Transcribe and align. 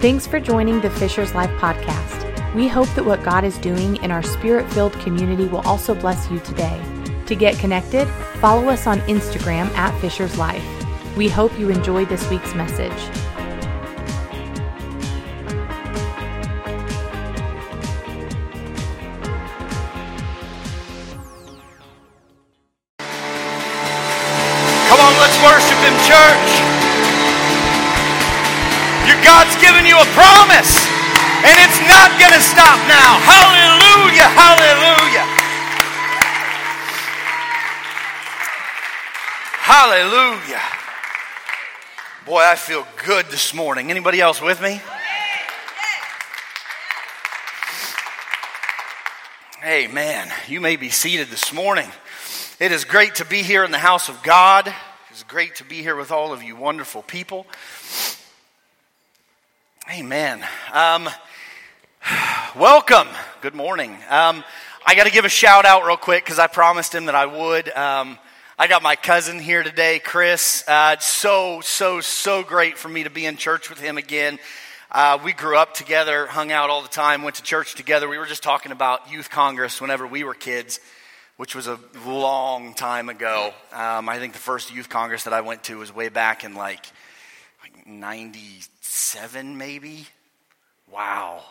Thanks 0.00 0.28
for 0.28 0.38
joining 0.38 0.80
the 0.80 0.90
Fishers 0.90 1.34
Life 1.34 1.50
podcast. 1.58 2.54
We 2.54 2.68
hope 2.68 2.86
that 2.90 3.04
what 3.04 3.24
God 3.24 3.42
is 3.42 3.58
doing 3.58 3.96
in 3.96 4.12
our 4.12 4.22
spirit 4.22 4.70
filled 4.70 4.92
community 5.00 5.46
will 5.46 5.66
also 5.66 5.92
bless 5.92 6.30
you 6.30 6.38
today. 6.38 6.80
To 7.26 7.34
get 7.34 7.58
connected, 7.58 8.06
follow 8.38 8.68
us 8.68 8.86
on 8.86 9.00
Instagram 9.00 9.66
at 9.74 10.00
Fishers 10.00 10.38
Life. 10.38 10.64
We 11.16 11.28
hope 11.28 11.58
you 11.58 11.68
enjoy 11.70 12.04
this 12.04 12.30
week's 12.30 12.54
message. 12.54 12.92
God's 29.28 29.60
given 29.60 29.84
you 29.84 30.00
a 30.00 30.08
promise, 30.16 30.88
and 31.44 31.56
it's 31.60 31.80
not 31.84 32.18
going 32.18 32.32
to 32.32 32.40
stop 32.40 32.80
now. 32.88 33.20
Hallelujah, 33.28 34.24
hallelujah. 34.24 35.26
Hallelujah. 39.60 40.62
Boy, 42.24 42.40
I 42.40 42.56
feel 42.56 42.86
good 43.04 43.26
this 43.26 43.52
morning. 43.52 43.90
Anybody 43.90 44.18
else 44.18 44.40
with 44.40 44.62
me? 44.62 44.80
Hey, 49.60 49.88
man, 49.88 50.32
you 50.46 50.62
may 50.62 50.76
be 50.76 50.88
seated 50.88 51.28
this 51.28 51.52
morning. 51.52 51.90
It 52.58 52.72
is 52.72 52.86
great 52.86 53.16
to 53.16 53.26
be 53.26 53.42
here 53.42 53.62
in 53.62 53.72
the 53.72 53.78
house 53.78 54.08
of 54.08 54.22
God. 54.22 54.74
It's 55.10 55.22
great 55.22 55.56
to 55.56 55.64
be 55.64 55.82
here 55.82 55.96
with 55.96 56.10
all 56.10 56.32
of 56.32 56.42
you 56.42 56.56
wonderful 56.56 57.02
people. 57.02 57.44
Amen. 59.90 60.44
Um, 60.70 61.08
welcome. 62.54 63.08
Good 63.40 63.54
morning. 63.54 63.96
Um, 64.10 64.44
I 64.84 64.94
got 64.94 65.04
to 65.04 65.10
give 65.10 65.24
a 65.24 65.30
shout 65.30 65.64
out 65.64 65.86
real 65.86 65.96
quick 65.96 66.26
because 66.26 66.38
I 66.38 66.46
promised 66.46 66.94
him 66.94 67.06
that 67.06 67.14
I 67.14 67.24
would. 67.24 67.70
Um, 67.70 68.18
I 68.58 68.66
got 68.66 68.82
my 68.82 68.96
cousin 68.96 69.38
here 69.38 69.62
today, 69.62 69.98
Chris. 69.98 70.62
Uh, 70.68 70.96
it's 70.98 71.06
so, 71.06 71.62
so, 71.62 72.02
so 72.02 72.42
great 72.42 72.76
for 72.76 72.90
me 72.90 73.04
to 73.04 73.10
be 73.10 73.24
in 73.24 73.38
church 73.38 73.70
with 73.70 73.80
him 73.80 73.96
again. 73.96 74.38
Uh, 74.90 75.18
we 75.24 75.32
grew 75.32 75.56
up 75.56 75.72
together, 75.72 76.26
hung 76.26 76.52
out 76.52 76.68
all 76.68 76.82
the 76.82 76.88
time, 76.88 77.22
went 77.22 77.36
to 77.36 77.42
church 77.42 77.74
together. 77.74 78.10
We 78.10 78.18
were 78.18 78.26
just 78.26 78.42
talking 78.42 78.72
about 78.72 79.10
Youth 79.10 79.30
Congress 79.30 79.80
whenever 79.80 80.06
we 80.06 80.22
were 80.22 80.34
kids 80.34 80.80
which 81.38 81.54
was 81.54 81.68
a 81.68 81.78
long 82.04 82.74
time 82.74 83.08
ago. 83.08 83.54
Um, 83.72 84.08
I 84.08 84.18
think 84.18 84.32
the 84.32 84.40
first 84.40 84.74
youth 84.74 84.88
congress 84.88 85.22
that 85.22 85.32
I 85.32 85.40
went 85.40 85.62
to 85.64 85.78
was 85.78 85.94
way 85.94 86.08
back 86.08 86.42
in 86.42 86.54
like, 86.54 86.84
like 87.62 87.86
97, 88.88 89.58
maybe. 89.58 90.06
Wow. 90.90 91.44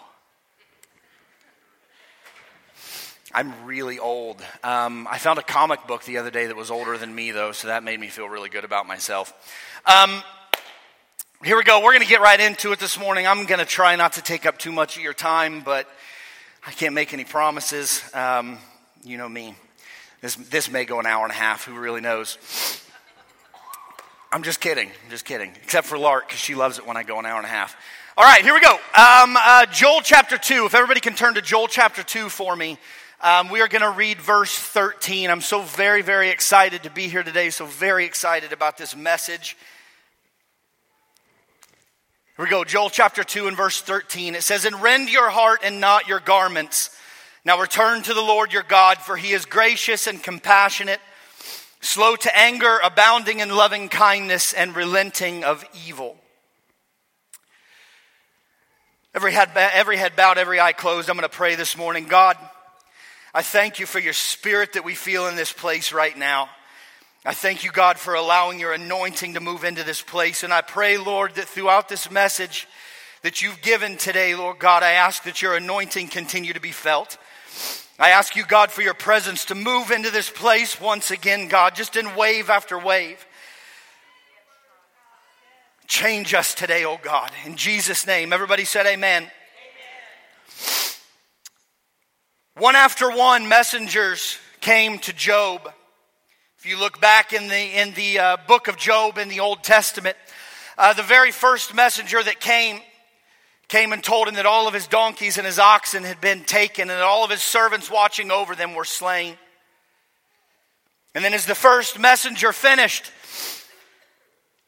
I'm 3.32 3.54
really 3.64 4.00
old. 4.00 4.42
Um, 4.64 5.08
I 5.10 5.20
found 5.20 5.38
a 5.38 5.44
comic 5.44 5.86
book 5.86 6.04
the 6.04 6.18
other 6.18 6.32
day 6.32 6.48
that 6.48 6.56
was 6.56 6.72
older 6.72 6.98
than 6.98 7.14
me, 7.14 7.30
though, 7.30 7.52
so 7.52 7.68
that 7.68 7.84
made 7.84 8.00
me 8.00 8.08
feel 8.08 8.28
really 8.28 8.50
good 8.50 8.64
about 8.64 8.88
myself. 8.88 9.32
Um, 9.86 10.24
here 11.44 11.56
we 11.56 11.64
go. 11.64 11.80
We're 11.84 11.92
going 11.92 12.02
to 12.02 12.10
get 12.10 12.22
right 12.22 12.40
into 12.40 12.72
it 12.72 12.80
this 12.80 13.00
morning. 13.00 13.28
I'm 13.28 13.46
going 13.46 13.60
to 13.60 13.66
try 13.66 13.96
not 13.96 14.14
to 14.14 14.24
take 14.24 14.48
up 14.48 14.58
too 14.58 14.72
much 14.72 14.98
of 14.98 15.04
your 15.04 15.14
time, 15.14 15.62
but 15.62 15.88
I 16.66 16.72
can't 16.72 16.96
make 16.96 17.14
any 17.14 17.24
promises. 17.24 18.04
Um, 18.16 18.58
you 19.04 19.18
know 19.18 19.30
me. 19.30 19.54
This, 20.22 20.36
this 20.36 20.72
may 20.72 20.86
go 20.86 21.00
an 21.00 21.06
hour 21.06 21.24
and 21.24 21.32
a 21.32 21.36
half. 21.36 21.66
Who 21.66 21.76
really 21.76 22.02
knows? 22.02 22.40
I'm 24.32 24.44
just 24.44 24.60
kidding. 24.60 24.90
I'm 24.90 25.10
just 25.10 25.26
kidding. 25.26 25.54
Except 25.64 25.88
for 25.88 25.98
Lark, 25.98 26.28
because 26.28 26.40
she 26.40 26.54
loves 26.54 26.80
it 26.80 26.86
when 26.86 26.98
I 26.98 27.04
go 27.04 27.18
an 27.20 27.26
hour 27.26 27.38
and 27.38 27.46
a 27.46 27.50
half. 27.50 27.78
All 28.18 28.26
right, 28.26 28.42
here 28.42 28.54
we 28.54 28.60
go. 28.60 28.72
Um, 28.72 29.38
uh, 29.38 29.66
Joel 29.68 30.02
chapter 30.02 30.38
2. 30.38 30.66
If 30.66 30.74
everybody 30.74 31.00
can 31.00 31.14
turn 31.14 31.36
to 31.36 31.42
Joel 31.42 31.68
chapter 31.68 32.04
2 32.04 32.30
for 32.30 32.56
me. 32.56 32.78
Um, 33.22 33.50
we 33.50 33.62
are 33.62 33.68
going 33.68 33.82
to 33.82 33.90
read 33.90 34.20
verse 34.20 34.58
13. 34.58 35.30
I'm 35.30 35.42
so 35.42 35.62
very, 35.62 36.02
very 36.02 36.30
excited 36.30 36.84
to 36.84 36.90
be 36.90 37.08
here 37.08 37.24
today. 37.24 37.50
So 37.50 37.66
very 37.66 38.06
excited 38.06 38.54
about 38.54 38.78
this 38.78 38.96
message. 38.96 39.56
Here 42.36 42.46
we 42.46 42.50
go. 42.52 42.64
Joel 42.64 42.90
chapter 42.90 43.24
2 43.24 43.48
and 43.48 43.56
verse 43.56 43.82
13. 43.82 44.36
It 44.36 44.44
says, 44.44 44.66
And 44.66 44.82
rend 44.82 45.10
your 45.10 45.30
heart 45.30 45.62
and 45.64 45.80
not 45.80 46.08
your 46.08 46.20
garments. 46.20 46.96
Now 47.46 47.60
return 47.62 48.04
to 48.04 48.14
the 48.14 48.22
Lord 48.22 48.52
your 48.52 48.64
God, 48.64 48.98
for 48.98 49.16
he 49.16 49.32
is 49.32 49.46
gracious 49.46 50.06
and 50.06 50.22
compassionate, 50.22 51.00
slow 51.80 52.16
to 52.16 52.38
anger, 52.38 52.80
abounding 52.84 53.40
in 53.40 53.50
loving 53.50 53.90
kindness, 53.90 54.54
and 54.54 54.76
relenting 54.76 55.44
of 55.44 55.64
evil. 55.86 56.18
Every 59.14 59.32
head, 59.32 59.50
every 59.56 59.98
head 59.98 60.16
bowed, 60.16 60.38
every 60.38 60.60
eye 60.60 60.74
closed. 60.74 61.10
I'm 61.10 61.16
going 61.16 61.28
to 61.28 61.36
pray 61.36 61.56
this 61.56 61.76
morning. 61.78 62.06
God, 62.06 62.38
I 63.34 63.42
thank 63.42 63.80
you 63.80 63.86
for 63.86 64.00
your 64.00 64.14
spirit 64.14 64.74
that 64.74 64.86
we 64.86 64.96
feel 64.96 65.28
in 65.28 65.36
this 65.36 65.52
place 65.52 65.92
right 65.92 66.18
now. 66.18 66.50
I 67.26 67.34
thank 67.34 67.64
you, 67.64 67.72
God, 67.72 67.98
for 67.98 68.14
allowing 68.14 68.60
your 68.60 68.74
anointing 68.74 69.34
to 69.34 69.40
move 69.40 69.64
into 69.64 69.84
this 69.84 70.02
place. 70.02 70.44
And 70.44 70.54
I 70.54 70.62
pray, 70.62 70.98
Lord, 70.98 71.36
that 71.36 71.48
throughout 71.48 71.90
this 71.90 72.10
message 72.10 72.68
that 73.24 73.42
you've 73.42 73.62
given 73.62 73.98
today, 73.98 74.36
Lord 74.36 74.60
God, 74.60 74.84
I 74.84 74.92
ask 74.92 75.24
that 75.24 75.42
your 75.42 75.56
anointing 75.56 76.08
continue 76.08 76.54
to 76.54 76.62
be 76.62 76.72
felt. 76.72 77.18
I 78.00 78.10
ask 78.12 78.36
you, 78.36 78.46
God, 78.46 78.70
for 78.70 78.84
your 78.84 78.94
presence 78.94 79.46
to 79.46 79.56
move 79.56 79.90
into 79.90 80.12
this 80.12 80.30
place 80.30 80.80
once 80.80 81.10
again, 81.10 81.48
God, 81.48 81.74
just 81.74 81.96
in 81.96 82.16
wave 82.16 82.48
after 82.50 82.78
wave. 82.78 83.26
Change 85.88 86.36
us 86.36 86.54
today, 86.54 86.86
oh 86.86 87.00
God. 87.02 87.32
In 87.46 87.56
Jesus' 87.56 88.06
name. 88.06 88.34
Everybody 88.34 88.66
said 88.66 88.86
amen. 88.86 89.24
amen. 89.24 89.32
One 92.58 92.76
after 92.76 93.10
one, 93.10 93.48
messengers 93.48 94.38
came 94.62 95.00
to 95.00 95.14
Job. 95.14 95.62
If 96.60 96.68
you 96.68 96.78
look 96.78 97.02
back 97.02 97.34
in 97.34 97.48
the, 97.48 97.80
in 97.80 97.94
the 97.94 98.20
uh, 98.20 98.38
book 98.48 98.68
of 98.68 98.78
Job 98.78 99.18
in 99.18 99.28
the 99.28 99.40
Old 99.40 99.64
Testament, 99.64 100.18
uh, 100.78 100.94
the 100.94 101.04
very 101.04 101.32
first 101.32 101.74
messenger 101.74 102.22
that 102.22 102.40
came 102.40 102.80
came 103.68 103.92
and 103.92 104.04
told 104.04 104.28
him 104.28 104.36
that 104.36 104.46
all 104.46 104.68
of 104.68 104.74
his 104.74 104.88
donkeys 104.88 105.38
and 105.38 105.46
his 105.46 105.60
oxen 105.60 106.04
had 106.04 106.22
been 106.22 106.44
taken 106.44 106.90
and 106.90 107.02
all 107.02 107.24
of 107.24 107.32
his 107.32 107.42
servants 107.42 107.92
watching 107.92 108.32
over 108.32 108.56
them 108.56 108.74
were 108.74 108.86
slain. 108.86 109.36
And 111.14 111.26
then, 111.26 111.34
as 111.34 111.46
the 111.46 111.56
first 111.56 112.00
messenger 112.00 112.54
finished, 112.54 113.12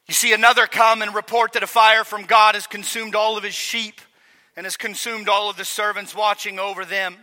you 0.07 0.13
see 0.13 0.33
another 0.33 0.65
come 0.65 1.01
and 1.01 1.13
report 1.13 1.53
that 1.53 1.63
a 1.63 1.67
fire 1.67 2.03
from 2.03 2.25
God 2.25 2.55
has 2.55 2.65
consumed 2.65 3.13
all 3.13 3.37
of 3.37 3.43
his 3.43 3.53
sheep 3.53 4.01
and 4.57 4.65
has 4.65 4.75
consumed 4.75 5.29
all 5.29 5.49
of 5.49 5.57
the 5.57 5.65
servants 5.65 6.15
watching 6.15 6.57
over 6.57 6.83
them. 6.83 7.15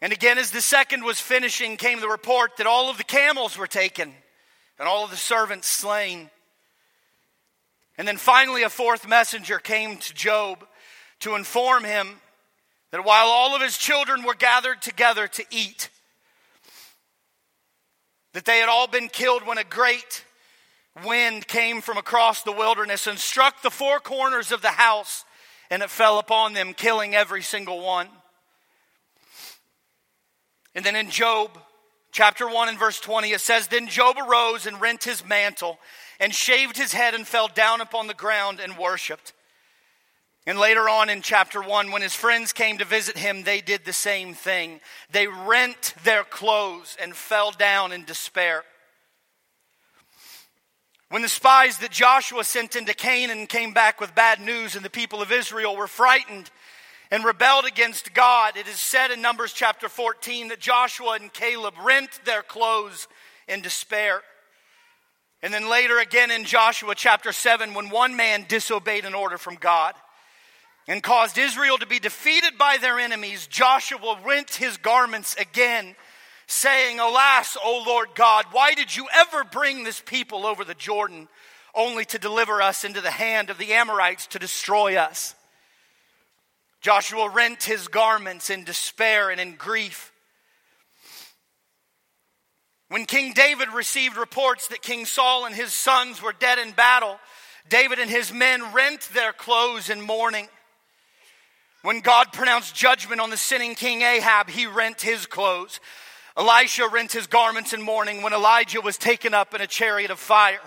And 0.00 0.12
again, 0.12 0.38
as 0.38 0.50
the 0.50 0.60
second 0.60 1.04
was 1.04 1.20
finishing, 1.20 1.76
came 1.76 2.00
the 2.00 2.08
report 2.08 2.56
that 2.56 2.66
all 2.66 2.90
of 2.90 2.96
the 2.96 3.04
camels 3.04 3.56
were 3.56 3.66
taken 3.66 4.12
and 4.78 4.88
all 4.88 5.04
of 5.04 5.10
the 5.10 5.16
servants 5.16 5.68
slain. 5.68 6.30
And 7.96 8.08
then 8.08 8.16
finally, 8.16 8.62
a 8.62 8.70
fourth 8.70 9.06
messenger 9.06 9.58
came 9.58 9.98
to 9.98 10.14
Job 10.14 10.66
to 11.20 11.36
inform 11.36 11.84
him 11.84 12.20
that 12.90 13.04
while 13.04 13.26
all 13.26 13.54
of 13.54 13.62
his 13.62 13.78
children 13.78 14.24
were 14.24 14.34
gathered 14.34 14.82
together 14.82 15.26
to 15.26 15.44
eat, 15.50 15.88
that 18.32 18.44
they 18.44 18.58
had 18.58 18.68
all 18.68 18.88
been 18.88 19.08
killed 19.08 19.46
when 19.46 19.58
a 19.58 19.64
great 19.64 20.24
wind 21.04 21.46
came 21.46 21.80
from 21.80 21.96
across 21.96 22.42
the 22.42 22.52
wilderness 22.52 23.06
and 23.06 23.18
struck 23.18 23.62
the 23.62 23.70
four 23.70 24.00
corners 24.00 24.52
of 24.52 24.62
the 24.62 24.68
house, 24.68 25.24
and 25.70 25.82
it 25.82 25.90
fell 25.90 26.18
upon 26.18 26.52
them, 26.52 26.74
killing 26.74 27.14
every 27.14 27.42
single 27.42 27.80
one. 27.80 28.08
And 30.74 30.84
then 30.84 30.96
in 30.96 31.10
Job 31.10 31.50
chapter 32.12 32.48
1 32.48 32.68
and 32.68 32.78
verse 32.78 32.98
20, 33.00 33.32
it 33.32 33.40
says, 33.40 33.68
Then 33.68 33.88
Job 33.88 34.16
arose 34.18 34.66
and 34.66 34.80
rent 34.80 35.04
his 35.04 35.24
mantle 35.24 35.78
and 36.24 36.34
shaved 36.34 36.78
his 36.78 36.94
head 36.94 37.12
and 37.12 37.26
fell 37.26 37.48
down 37.48 37.82
upon 37.82 38.06
the 38.06 38.14
ground 38.14 38.58
and 38.58 38.78
worshiped. 38.78 39.34
And 40.46 40.58
later 40.58 40.88
on 40.88 41.10
in 41.10 41.20
chapter 41.20 41.60
1, 41.60 41.90
when 41.90 42.00
his 42.00 42.14
friends 42.14 42.54
came 42.54 42.78
to 42.78 42.86
visit 42.86 43.18
him, 43.18 43.42
they 43.42 43.60
did 43.60 43.84
the 43.84 43.92
same 43.92 44.32
thing. 44.32 44.80
They 45.12 45.26
rent 45.26 45.92
their 46.02 46.24
clothes 46.24 46.96
and 46.98 47.14
fell 47.14 47.50
down 47.50 47.92
in 47.92 48.06
despair. 48.06 48.64
When 51.10 51.20
the 51.20 51.28
spies 51.28 51.76
that 51.80 51.90
Joshua 51.90 52.42
sent 52.44 52.74
into 52.74 52.94
Canaan 52.94 53.46
came 53.46 53.74
back 53.74 54.00
with 54.00 54.14
bad 54.14 54.40
news, 54.40 54.76
and 54.76 54.84
the 54.84 54.88
people 54.88 55.20
of 55.20 55.30
Israel 55.30 55.76
were 55.76 55.86
frightened 55.86 56.50
and 57.10 57.22
rebelled 57.22 57.66
against 57.66 58.14
God, 58.14 58.56
it 58.56 58.66
is 58.66 58.76
said 58.76 59.10
in 59.10 59.20
Numbers 59.20 59.52
chapter 59.52 59.90
14 59.90 60.48
that 60.48 60.58
Joshua 60.58 61.18
and 61.20 61.30
Caleb 61.30 61.74
rent 61.84 62.20
their 62.24 62.42
clothes 62.42 63.08
in 63.46 63.60
despair. 63.60 64.22
And 65.44 65.54
then 65.54 65.70
later 65.70 66.00
again 66.00 66.32
in 66.32 66.44
Joshua 66.44 66.96
chapter 66.96 67.30
7, 67.30 67.72
when 67.74 67.90
one 67.90 68.16
man 68.16 68.46
disobeyed 68.48 69.04
an 69.04 69.14
order 69.14 69.38
from 69.38 69.54
God 69.54 69.94
and 70.88 71.00
caused 71.00 71.38
Israel 71.38 71.78
to 71.78 71.86
be 71.86 72.00
defeated 72.00 72.58
by 72.58 72.78
their 72.78 72.98
enemies, 72.98 73.46
Joshua 73.46 74.18
rent 74.24 74.54
his 74.54 74.76
garments 74.78 75.36
again, 75.36 75.94
saying, 76.48 76.98
Alas, 76.98 77.56
O 77.62 77.84
Lord 77.86 78.08
God, 78.16 78.46
why 78.50 78.74
did 78.74 78.96
you 78.96 79.06
ever 79.14 79.44
bring 79.44 79.84
this 79.84 80.00
people 80.00 80.44
over 80.44 80.64
the 80.64 80.74
Jordan? 80.74 81.28
only 81.74 82.04
to 82.04 82.18
deliver 82.18 82.62
us 82.62 82.84
into 82.84 83.00
the 83.00 83.10
hand 83.10 83.50
of 83.50 83.58
the 83.58 83.72
Amorites 83.72 84.26
to 84.28 84.38
destroy 84.38 84.96
us. 84.96 85.34
Joshua 86.80 87.28
rent 87.28 87.64
his 87.64 87.88
garments 87.88 88.50
in 88.50 88.64
despair 88.64 89.30
and 89.30 89.40
in 89.40 89.56
grief. 89.56 90.12
When 92.94 93.06
King 93.06 93.32
David 93.32 93.70
received 93.70 94.16
reports 94.16 94.68
that 94.68 94.80
King 94.80 95.04
Saul 95.04 95.46
and 95.46 95.54
his 95.56 95.72
sons 95.72 96.22
were 96.22 96.32
dead 96.32 96.60
in 96.60 96.70
battle, 96.70 97.18
David 97.68 97.98
and 97.98 98.08
his 98.08 98.32
men 98.32 98.72
rent 98.72 99.08
their 99.12 99.32
clothes 99.32 99.90
in 99.90 100.00
mourning. 100.00 100.46
When 101.82 101.98
God 101.98 102.32
pronounced 102.32 102.72
judgment 102.72 103.20
on 103.20 103.30
the 103.30 103.36
sinning 103.36 103.74
King 103.74 104.02
Ahab, 104.02 104.48
he 104.48 104.68
rent 104.68 105.00
his 105.00 105.26
clothes. 105.26 105.80
Elisha 106.36 106.86
rent 106.86 107.10
his 107.10 107.26
garments 107.26 107.72
in 107.72 107.82
mourning 107.82 108.22
when 108.22 108.32
Elijah 108.32 108.80
was 108.80 108.96
taken 108.96 109.34
up 109.34 109.54
in 109.54 109.60
a 109.60 109.66
chariot 109.66 110.12
of 110.12 110.20
fire. 110.20 110.60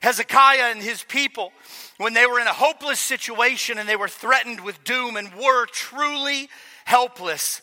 Hezekiah 0.00 0.70
and 0.70 0.80
his 0.80 1.02
people, 1.02 1.52
when 1.98 2.14
they 2.14 2.24
were 2.24 2.40
in 2.40 2.46
a 2.46 2.54
hopeless 2.54 2.98
situation 2.98 3.76
and 3.76 3.86
they 3.86 3.94
were 3.94 4.08
threatened 4.08 4.60
with 4.60 4.84
doom 4.84 5.18
and 5.18 5.34
were 5.34 5.66
truly 5.66 6.48
helpless, 6.86 7.60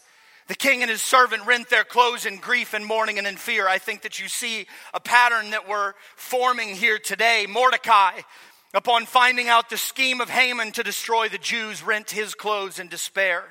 the 0.50 0.56
king 0.56 0.82
and 0.82 0.90
his 0.90 1.04
servant 1.04 1.46
rent 1.46 1.70
their 1.70 1.84
clothes 1.84 2.26
in 2.26 2.38
grief 2.38 2.74
and 2.74 2.84
mourning 2.84 3.20
and 3.20 3.28
in 3.28 3.38
fear. 3.38 3.68
I 3.68 3.78
think 3.78 4.02
that 4.02 4.20
you 4.20 4.28
see 4.28 4.66
a 4.96 5.00
pattern 5.00 5.52
that 5.52 5.70
we're 5.70 5.94
forming 6.16 6.70
here 6.70 6.98
today. 6.98 7.46
Mordecai, 7.48 8.22
upon 8.74 9.06
finding 9.06 9.48
out 9.48 9.70
the 9.70 9.78
scheme 9.78 10.20
of 10.22 10.30
Haman 10.32 10.72
to 10.72 10.82
destroy 10.82 11.30
the 11.30 11.38
Jews, 11.38 11.84
rent 11.84 12.10
his 12.10 12.34
clothes 12.34 12.80
in 12.80 12.88
despair. 12.88 13.44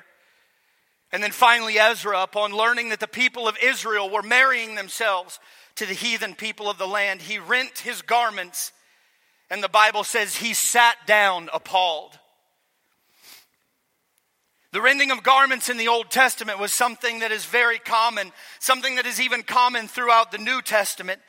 And 1.13 1.23
then 1.23 1.31
finally, 1.31 1.79
Ezra, 1.79 2.21
upon 2.21 2.51
learning 2.51 2.89
that 2.89 2.99
the 2.99 3.07
people 3.07 3.47
of 3.47 3.57
Israel 3.63 4.09
were 4.09 4.21
marrying 4.21 4.75
themselves 4.75 5.39
to 5.75 5.85
the 5.85 5.93
heathen 5.93 6.35
people 6.35 6.69
of 6.69 6.77
the 6.77 6.85
land, 6.85 7.21
he 7.21 7.39
rent 7.39 7.79
his 7.79 8.01
garments, 8.01 8.73
and 9.49 9.63
the 9.63 9.69
Bible 9.69 10.03
says 10.03 10.35
he 10.35 10.53
sat 10.53 10.97
down 11.07 11.49
appalled. 11.53 12.19
The 14.71 14.81
rending 14.81 15.09
of 15.09 15.23
garments 15.23 15.67
in 15.69 15.77
the 15.77 15.87
Old 15.87 16.11
Testament 16.11 16.59
was 16.59 16.71
something 16.71 17.19
that 17.19 17.31
is 17.31 17.45
very 17.45 17.79
common, 17.79 18.31
something 18.59 18.95
that 18.95 19.07
is 19.07 19.19
even 19.19 19.41
common 19.41 19.87
throughout 19.87 20.31
the 20.31 20.37
New 20.37 20.61
Testament. 20.61 21.21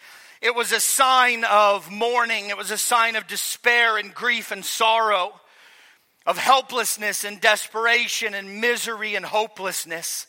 It 0.42 0.54
was 0.54 0.72
a 0.72 0.80
sign 0.80 1.44
of 1.44 1.90
mourning, 1.90 2.50
it 2.50 2.58
was 2.58 2.70
a 2.70 2.78
sign 2.78 3.16
of 3.16 3.26
despair 3.26 3.96
and 3.96 4.14
grief 4.14 4.50
and 4.50 4.64
sorrow 4.64 5.32
of 6.26 6.36
helplessness 6.36 7.24
and 7.24 7.40
desperation 7.40 8.34
and 8.34 8.60
misery 8.60 9.14
and 9.14 9.24
hopelessness. 9.24 10.26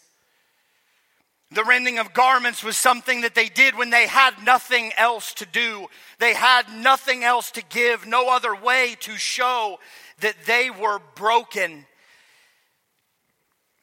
The 1.51 1.65
rending 1.65 1.99
of 1.99 2.13
garments 2.13 2.63
was 2.63 2.77
something 2.77 3.21
that 3.21 3.35
they 3.35 3.49
did 3.49 3.77
when 3.77 3.89
they 3.89 4.07
had 4.07 4.41
nothing 4.45 4.93
else 4.97 5.33
to 5.35 5.45
do. 5.45 5.87
They 6.17 6.33
had 6.33 6.63
nothing 6.73 7.25
else 7.25 7.51
to 7.51 7.63
give, 7.65 8.07
no 8.07 8.29
other 8.29 8.55
way 8.55 8.95
to 9.01 9.17
show 9.17 9.79
that 10.21 10.35
they 10.45 10.69
were 10.69 11.01
broken. 11.15 11.85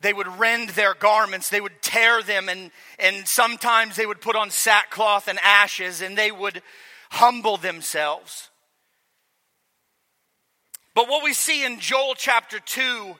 They 0.01 0.13
would 0.13 0.39
rend 0.39 0.71
their 0.71 0.95
garments, 0.95 1.51
they 1.51 1.61
would 1.61 1.83
tear 1.83 2.23
them, 2.23 2.49
and, 2.49 2.71
and 2.99 3.27
sometimes 3.27 3.97
they 3.97 4.07
would 4.07 4.21
put 4.21 4.37
on 4.37 4.51
sackcloth 4.51 5.27
and 5.27 5.39
ashes, 5.43 6.01
and 6.01 6.17
they 6.17 6.31
would 6.31 6.63
humble 7.11 7.57
themselves. 7.57 8.51
But 10.95 11.09
what 11.09 11.25
we 11.25 11.33
see 11.33 11.65
in 11.65 11.81
Joel 11.81 12.15
chapter 12.17 12.61
2 12.61 13.17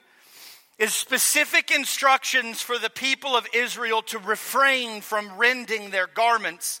is 0.79 0.93
specific 0.93 1.71
instructions 1.71 2.61
for 2.61 2.77
the 2.77 2.89
people 2.89 3.35
of 3.35 3.47
Israel 3.53 4.01
to 4.03 4.17
refrain 4.17 5.01
from 5.01 5.37
rending 5.37 5.89
their 5.89 6.07
garments. 6.07 6.79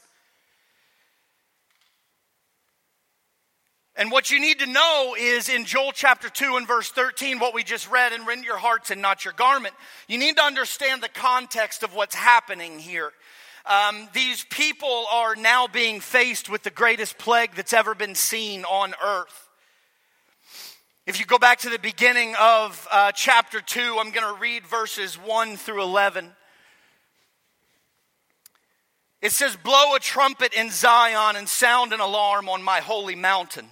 And 3.99 4.11
what 4.11 4.31
you 4.31 4.39
need 4.39 4.59
to 4.59 4.65
know 4.65 5.13
is 5.19 5.49
in 5.49 5.65
Joel 5.65 5.91
chapter 5.91 6.29
2 6.29 6.55
and 6.55 6.65
verse 6.65 6.89
13, 6.89 7.37
what 7.37 7.53
we 7.53 7.65
just 7.65 7.91
read, 7.91 8.13
and 8.13 8.25
rend 8.25 8.45
your 8.45 8.57
hearts 8.57 8.91
and 8.91 9.01
not 9.01 9.25
your 9.25 9.33
garment. 9.33 9.75
You 10.07 10.17
need 10.17 10.37
to 10.37 10.41
understand 10.41 11.03
the 11.03 11.09
context 11.09 11.83
of 11.83 11.93
what's 11.93 12.15
happening 12.15 12.79
here. 12.79 13.11
Um, 13.65 14.07
these 14.13 14.45
people 14.45 15.05
are 15.11 15.35
now 15.35 15.67
being 15.67 15.99
faced 15.99 16.49
with 16.49 16.63
the 16.63 16.69
greatest 16.69 17.17
plague 17.17 17.55
that's 17.55 17.73
ever 17.73 17.93
been 17.93 18.15
seen 18.15 18.63
on 18.63 18.93
earth. 19.03 19.49
If 21.05 21.19
you 21.19 21.25
go 21.25 21.37
back 21.37 21.59
to 21.59 21.69
the 21.69 21.77
beginning 21.77 22.35
of 22.39 22.87
uh, 22.93 23.11
chapter 23.11 23.59
2, 23.59 23.97
I'm 23.99 24.11
going 24.11 24.33
to 24.33 24.39
read 24.39 24.65
verses 24.65 25.15
1 25.15 25.57
through 25.57 25.83
11. 25.83 26.31
It 29.21 29.33
says, 29.33 29.57
Blow 29.57 29.93
a 29.93 29.99
trumpet 29.99 30.53
in 30.53 30.71
Zion 30.71 31.35
and 31.35 31.49
sound 31.49 31.91
an 31.91 31.99
alarm 31.99 32.47
on 32.47 32.63
my 32.63 32.79
holy 32.79 33.15
mountain. 33.15 33.65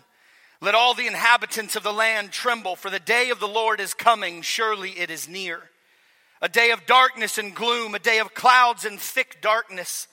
Let 0.59 0.75
all 0.75 0.93
the 0.93 1.07
inhabitants 1.07 1.75
of 1.75 1.83
the 1.83 1.93
land 1.93 2.31
tremble, 2.31 2.75
for 2.75 2.89
the 2.89 2.99
day 2.99 3.29
of 3.29 3.39
the 3.39 3.47
Lord 3.47 3.79
is 3.79 3.93
coming. 3.93 4.41
Surely 4.41 4.91
it 4.91 5.11
is 5.11 5.27
near. 5.27 5.69
A 6.41 6.49
day 6.49 6.71
of 6.71 6.85
darkness 6.85 7.37
and 7.37 7.55
gloom, 7.55 7.95
a 7.95 7.99
day 7.99 8.19
of 8.19 8.33
clouds 8.33 8.85
and 8.85 8.99
thick 8.99 9.37
darkness. 9.41 10.07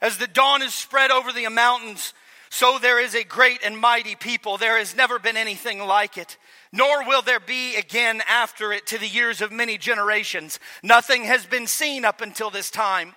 As 0.00 0.18
the 0.18 0.26
dawn 0.26 0.62
is 0.62 0.74
spread 0.74 1.10
over 1.10 1.32
the 1.32 1.48
mountains, 1.48 2.12
so 2.50 2.78
there 2.78 3.00
is 3.00 3.14
a 3.14 3.24
great 3.24 3.60
and 3.64 3.78
mighty 3.78 4.14
people. 4.14 4.58
There 4.58 4.76
has 4.76 4.94
never 4.94 5.18
been 5.18 5.38
anything 5.38 5.78
like 5.78 6.18
it, 6.18 6.36
nor 6.70 7.06
will 7.06 7.22
there 7.22 7.40
be 7.40 7.76
again 7.76 8.22
after 8.28 8.72
it 8.72 8.86
to 8.88 8.98
the 8.98 9.08
years 9.08 9.40
of 9.40 9.50
many 9.50 9.78
generations. 9.78 10.60
Nothing 10.82 11.24
has 11.24 11.46
been 11.46 11.66
seen 11.66 12.04
up 12.04 12.20
until 12.20 12.50
this 12.50 12.70
time 12.70 13.14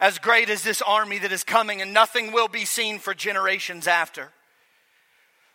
as 0.00 0.18
great 0.18 0.50
as 0.50 0.64
this 0.64 0.82
army 0.82 1.18
that 1.18 1.30
is 1.30 1.44
coming, 1.44 1.80
and 1.80 1.94
nothing 1.94 2.32
will 2.32 2.48
be 2.48 2.64
seen 2.64 2.98
for 2.98 3.14
generations 3.14 3.86
after. 3.86 4.32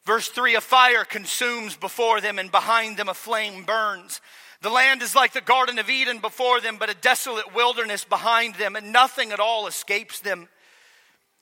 Verse 0.10 0.28
3 0.28 0.56
A 0.56 0.62
fire 0.62 1.06
consumes 1.06 1.76
before 1.76 2.20
them, 2.20 2.40
and 2.40 2.50
behind 2.50 2.98
them 2.98 3.10
a 3.10 3.14
flame 3.14 3.64
burns. 3.64 4.22
The 4.64 4.72
land 4.72 5.04
is 5.04 5.14
like 5.14 5.34
the 5.34 5.40
Garden 5.40 5.78
of 5.78 5.88
Eden 5.88 6.18
before 6.18 6.60
them, 6.60 6.78
but 6.80 6.90
a 6.90 6.96
desolate 6.96 7.54
wilderness 7.54 8.06
behind 8.06 8.56
them, 8.56 8.76
and 8.76 8.92
nothing 8.92 9.32
at 9.32 9.40
all 9.40 9.68
escapes 9.68 10.20
them. 10.20 10.50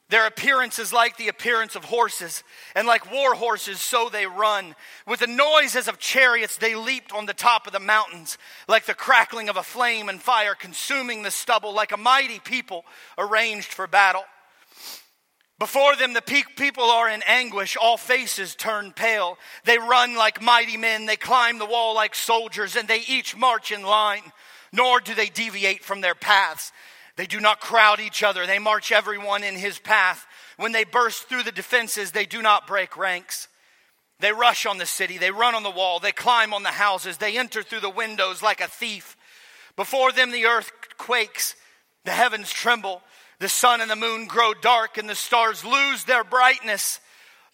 Their 0.10 0.28
appearance 0.28 0.80
is 0.80 0.92
like 0.92 1.16
the 1.16 1.30
appearance 1.30 1.78
of 1.78 1.86
horses, 1.86 2.44
and 2.76 2.86
like 2.86 3.10
war 3.10 3.36
horses, 3.36 3.80
so 3.80 4.10
they 4.10 4.26
run. 4.26 4.76
With 5.08 5.22
the 5.22 5.28
noise 5.28 5.78
as 5.78 5.88
of 5.88 5.98
chariots, 5.98 6.58
they 6.58 6.76
leaped 6.76 7.14
on 7.14 7.26
the 7.26 7.34
top 7.34 7.68
of 7.68 7.74
the 7.74 7.80
mountains, 7.80 8.38
like 8.68 8.86
the 8.86 8.94
crackling 8.94 9.48
of 9.48 9.56
a 9.56 9.64
flame 9.64 10.10
and 10.10 10.22
fire 10.22 10.56
consuming 10.56 11.24
the 11.24 11.32
stubble, 11.32 11.74
like 11.74 11.94
a 11.94 11.98
mighty 11.98 12.40
people 12.40 12.84
arranged 13.18 13.72
for 13.72 13.88
battle. 13.88 14.26
Before 15.60 15.96
them, 15.96 16.14
the 16.14 16.22
people 16.22 16.84
are 16.84 17.10
in 17.10 17.24
anguish. 17.26 17.76
All 17.76 17.98
faces 17.98 18.54
turn 18.54 18.92
pale. 18.92 19.38
They 19.64 19.80
run 19.80 20.16
like 20.16 20.42
mighty 20.42 20.78
men. 20.78 21.08
They 21.08 21.16
climb 21.16 21.58
the 21.58 21.66
wall 21.66 21.96
like 21.96 22.14
soldiers, 22.14 22.76
and 22.76 22.88
they 22.88 23.02
each 23.08 23.36
march 23.36 23.72
in 23.72 23.82
line, 23.82 24.22
nor 24.72 25.00
do 25.00 25.16
they 25.16 25.30
deviate 25.30 25.84
from 25.84 26.02
their 26.02 26.14
paths. 26.14 26.72
They 27.18 27.26
do 27.26 27.40
not 27.40 27.60
crowd 27.60 28.00
each 28.00 28.22
other, 28.22 28.46
they 28.46 28.60
march 28.60 28.92
everyone 28.92 29.44
in 29.44 29.56
his 29.56 29.80
path. 29.80 30.26
When 30.58 30.72
they 30.72 30.84
burst 30.84 31.24
through 31.24 31.44
the 31.44 31.52
defenses, 31.52 32.12
they 32.12 32.28
do 32.28 32.44
not 32.44 32.68
break 32.68 32.96
ranks. 32.96 33.48
They 34.20 34.32
rush 34.32 34.68
on 34.68 34.78
the 34.78 34.86
city, 34.86 35.18
they 35.18 35.32
run 35.32 35.56
on 35.56 35.64
the 35.64 35.72
wall, 35.72 36.00
they 36.00 36.12
climb 36.12 36.54
on 36.54 36.62
the 36.62 36.70
houses, 36.70 37.18
they 37.18 37.38
enter 37.38 37.64
through 37.64 37.82
the 37.82 37.90
windows 37.90 38.44
like 38.44 38.62
a 38.62 38.68
thief. 38.68 39.18
Before 39.76 40.12
them, 40.12 40.32
the 40.32 40.46
earth 40.46 40.72
quakes, 40.98 41.56
the 42.06 42.12
heavens 42.12 42.52
tremble, 42.52 43.02
the 43.40 43.50
sun 43.50 43.82
and 43.82 43.90
the 43.90 43.96
moon 43.96 44.26
grow 44.26 44.54
dark, 44.54 44.98
and 44.98 45.10
the 45.10 45.16
stars 45.16 45.64
lose 45.64 46.04
their 46.04 46.24
brightness. 46.24 47.00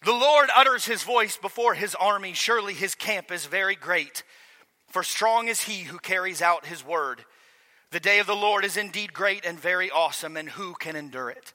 The 0.03 0.13
Lord 0.13 0.49
utters 0.55 0.85
his 0.85 1.03
voice 1.03 1.37
before 1.37 1.73
his 1.73 1.95
army. 1.95 2.33
Surely 2.33 2.73
his 2.73 2.95
camp 2.95 3.31
is 3.31 3.45
very 3.45 3.75
great, 3.75 4.23
for 4.89 5.03
strong 5.03 5.47
is 5.47 5.61
he 5.61 5.83
who 5.83 5.97
carries 5.99 6.41
out 6.41 6.65
his 6.65 6.85
word. 6.85 7.25
The 7.91 7.99
day 7.99 8.19
of 8.19 8.27
the 8.27 8.35
Lord 8.35 8.65
is 8.65 8.75
indeed 8.75 9.13
great 9.13 9.45
and 9.45 9.59
very 9.59 9.91
awesome, 9.91 10.35
and 10.35 10.49
who 10.49 10.73
can 10.73 10.95
endure 10.95 11.29
it? 11.29 11.53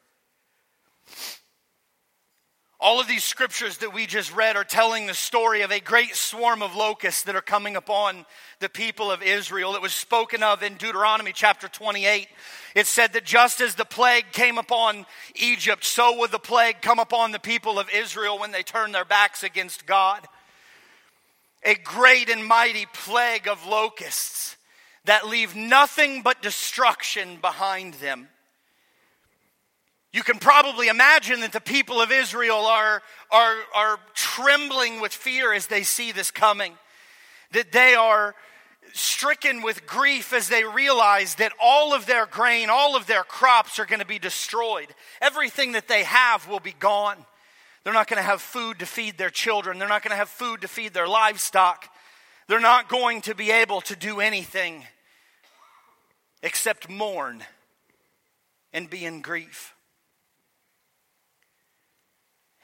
All 2.80 3.00
of 3.00 3.08
these 3.08 3.24
scriptures 3.24 3.78
that 3.78 3.92
we 3.92 4.06
just 4.06 4.32
read 4.32 4.54
are 4.54 4.62
telling 4.62 5.06
the 5.06 5.14
story 5.14 5.62
of 5.62 5.72
a 5.72 5.80
great 5.80 6.14
swarm 6.14 6.62
of 6.62 6.76
locusts 6.76 7.24
that 7.24 7.34
are 7.34 7.40
coming 7.40 7.74
upon 7.74 8.24
the 8.60 8.68
people 8.68 9.10
of 9.10 9.20
Israel. 9.20 9.74
It 9.74 9.82
was 9.82 9.92
spoken 9.92 10.44
of 10.44 10.62
in 10.62 10.74
Deuteronomy 10.74 11.32
chapter 11.34 11.66
28. 11.66 12.28
It 12.76 12.86
said 12.86 13.14
that 13.14 13.24
just 13.24 13.60
as 13.60 13.74
the 13.74 13.84
plague 13.84 14.26
came 14.30 14.58
upon 14.58 15.06
Egypt, 15.34 15.84
so 15.84 16.18
would 16.20 16.30
the 16.30 16.38
plague 16.38 16.80
come 16.80 17.00
upon 17.00 17.32
the 17.32 17.40
people 17.40 17.80
of 17.80 17.90
Israel 17.92 18.38
when 18.38 18.52
they 18.52 18.62
turn 18.62 18.92
their 18.92 19.04
backs 19.04 19.42
against 19.42 19.84
God. 19.84 20.24
A 21.64 21.74
great 21.74 22.28
and 22.28 22.46
mighty 22.46 22.86
plague 22.92 23.48
of 23.48 23.66
locusts 23.66 24.56
that 25.04 25.26
leave 25.26 25.56
nothing 25.56 26.22
but 26.22 26.42
destruction 26.42 27.38
behind 27.40 27.94
them. 27.94 28.28
You 30.12 30.22
can 30.22 30.38
probably 30.38 30.88
imagine 30.88 31.40
that 31.40 31.52
the 31.52 31.60
people 31.60 32.00
of 32.00 32.10
Israel 32.10 32.66
are, 32.66 33.02
are, 33.30 33.56
are 33.74 33.98
trembling 34.14 35.00
with 35.00 35.12
fear 35.12 35.52
as 35.52 35.66
they 35.66 35.82
see 35.82 36.12
this 36.12 36.30
coming, 36.30 36.72
that 37.52 37.72
they 37.72 37.94
are 37.94 38.34
stricken 38.94 39.60
with 39.60 39.86
grief 39.86 40.32
as 40.32 40.48
they 40.48 40.64
realize 40.64 41.34
that 41.36 41.52
all 41.62 41.92
of 41.92 42.06
their 42.06 42.24
grain, 42.24 42.70
all 42.70 42.96
of 42.96 43.06
their 43.06 43.22
crops 43.22 43.78
are 43.78 43.84
going 43.84 44.00
to 44.00 44.06
be 44.06 44.18
destroyed. 44.18 44.88
Everything 45.20 45.72
that 45.72 45.88
they 45.88 46.04
have 46.04 46.48
will 46.48 46.60
be 46.60 46.74
gone. 46.78 47.16
They're 47.84 47.92
not 47.92 48.08
going 48.08 48.18
to 48.18 48.28
have 48.28 48.40
food 48.40 48.78
to 48.78 48.86
feed 48.86 49.18
their 49.18 49.30
children. 49.30 49.78
They're 49.78 49.88
not 49.88 50.02
going 50.02 50.12
to 50.12 50.16
have 50.16 50.30
food 50.30 50.62
to 50.62 50.68
feed 50.68 50.94
their 50.94 51.08
livestock. 51.08 51.88
They're 52.48 52.60
not 52.60 52.88
going 52.88 53.20
to 53.22 53.34
be 53.34 53.50
able 53.50 53.82
to 53.82 53.96
do 53.96 54.20
anything 54.20 54.84
except 56.42 56.88
mourn 56.88 57.42
and 58.72 58.88
be 58.88 59.04
in 59.04 59.20
grief. 59.20 59.74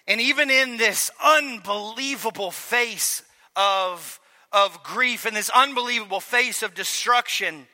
And 0.06 0.20
even 0.20 0.50
in 0.50 0.76
this 0.76 1.11
unbelievable 1.23 2.50
face 2.50 3.23
of, 3.56 4.20
of 4.52 4.82
grief 4.82 5.25
and 5.25 5.37
this 5.37 5.50
unbelievable 5.50 6.20
face 6.20 6.62
of 6.62 6.75
destruction, 6.75 7.66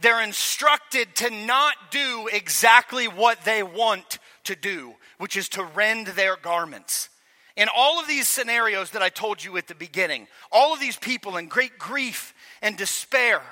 they're 0.00 0.22
instructed 0.22 1.14
to 1.16 1.30
not 1.30 1.74
do 1.90 2.28
exactly 2.32 3.06
what 3.08 3.44
they 3.44 3.62
want 3.62 4.18
to 4.44 4.54
do, 4.54 4.94
which 5.18 5.36
is 5.36 5.48
to 5.50 5.64
rend 5.64 6.08
their 6.08 6.36
garments. 6.36 7.08
In 7.56 7.68
all 7.74 8.00
of 8.00 8.08
these 8.08 8.28
scenarios 8.28 8.90
that 8.90 9.02
I 9.02 9.08
told 9.08 9.42
you 9.42 9.56
at 9.56 9.66
the 9.66 9.74
beginning, 9.74 10.26
all 10.50 10.72
of 10.72 10.80
these 10.80 10.96
people 10.96 11.36
in 11.36 11.46
great 11.46 11.78
grief 11.78 12.34
and 12.62 12.76
despair 12.76 13.42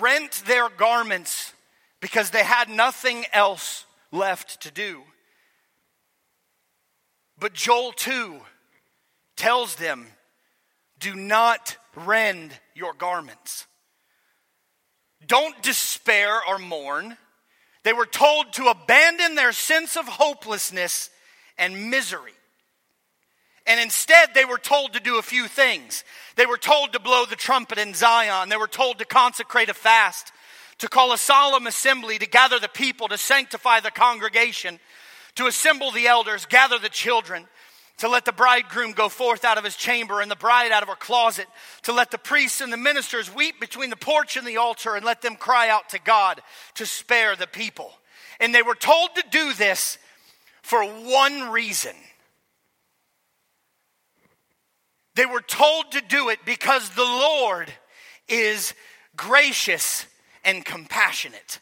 rent 0.00 0.42
their 0.46 0.68
garments 0.68 1.52
because 2.00 2.30
they 2.30 2.42
had 2.42 2.68
nothing 2.68 3.24
else 3.32 3.84
left 4.10 4.62
to 4.62 4.70
do. 4.70 5.02
But 7.38 7.54
Joel 7.54 7.92
2 7.92 8.40
tells 9.36 9.76
them 9.76 10.06
do 10.98 11.14
not 11.14 11.76
rend 11.94 12.52
your 12.74 12.94
garments. 12.94 13.66
Don't 15.26 15.62
despair 15.62 16.40
or 16.48 16.58
mourn. 16.58 17.16
They 17.82 17.92
were 17.92 18.06
told 18.06 18.52
to 18.54 18.68
abandon 18.68 19.34
their 19.34 19.52
sense 19.52 19.96
of 19.96 20.06
hopelessness 20.06 21.10
and 21.58 21.90
misery. 21.90 22.32
And 23.66 23.80
instead, 23.80 24.30
they 24.34 24.44
were 24.44 24.58
told 24.58 24.92
to 24.92 25.00
do 25.00 25.18
a 25.18 25.22
few 25.22 25.48
things. 25.48 26.04
They 26.36 26.46
were 26.46 26.58
told 26.58 26.92
to 26.92 27.00
blow 27.00 27.24
the 27.24 27.36
trumpet 27.36 27.78
in 27.78 27.94
Zion. 27.94 28.48
They 28.48 28.56
were 28.56 28.68
told 28.68 28.98
to 28.98 29.06
consecrate 29.06 29.70
a 29.70 29.74
fast, 29.74 30.32
to 30.78 30.88
call 30.88 31.12
a 31.12 31.18
solemn 31.18 31.66
assembly, 31.66 32.18
to 32.18 32.26
gather 32.26 32.58
the 32.58 32.68
people, 32.68 33.08
to 33.08 33.16
sanctify 33.16 33.80
the 33.80 33.90
congregation, 33.90 34.78
to 35.36 35.46
assemble 35.46 35.90
the 35.90 36.06
elders, 36.06 36.46
gather 36.46 36.78
the 36.78 36.88
children, 36.88 37.46
to 37.98 38.08
let 38.08 38.24
the 38.24 38.32
bridegroom 38.32 38.92
go 38.92 39.08
forth 39.08 39.44
out 39.44 39.58
of 39.58 39.64
his 39.64 39.76
chamber 39.76 40.20
and 40.20 40.30
the 40.30 40.36
bride 40.36 40.72
out 40.72 40.82
of 40.82 40.88
her 40.88 40.96
closet, 40.96 41.46
to 41.82 41.92
let 41.92 42.10
the 42.10 42.18
priests 42.18 42.60
and 42.60 42.72
the 42.72 42.76
ministers 42.76 43.32
weep 43.32 43.60
between 43.60 43.90
the 43.90 43.96
porch 43.96 44.36
and 44.36 44.46
the 44.46 44.56
altar 44.56 44.96
and 44.96 45.04
let 45.04 45.22
them 45.22 45.36
cry 45.36 45.68
out 45.68 45.88
to 45.90 46.00
God 46.00 46.40
to 46.74 46.86
spare 46.86 47.36
the 47.36 47.46
people. 47.46 47.92
And 48.40 48.54
they 48.54 48.62
were 48.62 48.74
told 48.74 49.14
to 49.14 49.24
do 49.30 49.52
this 49.52 49.98
for 50.62 50.84
one 50.84 51.50
reason. 51.50 51.94
They 55.14 55.26
were 55.26 55.42
told 55.42 55.92
to 55.92 56.00
do 56.00 56.30
it 56.30 56.40
because 56.44 56.90
the 56.90 57.02
Lord 57.02 57.72
is 58.28 58.74
gracious 59.16 60.06
and 60.44 60.64
compassionate 60.64 61.60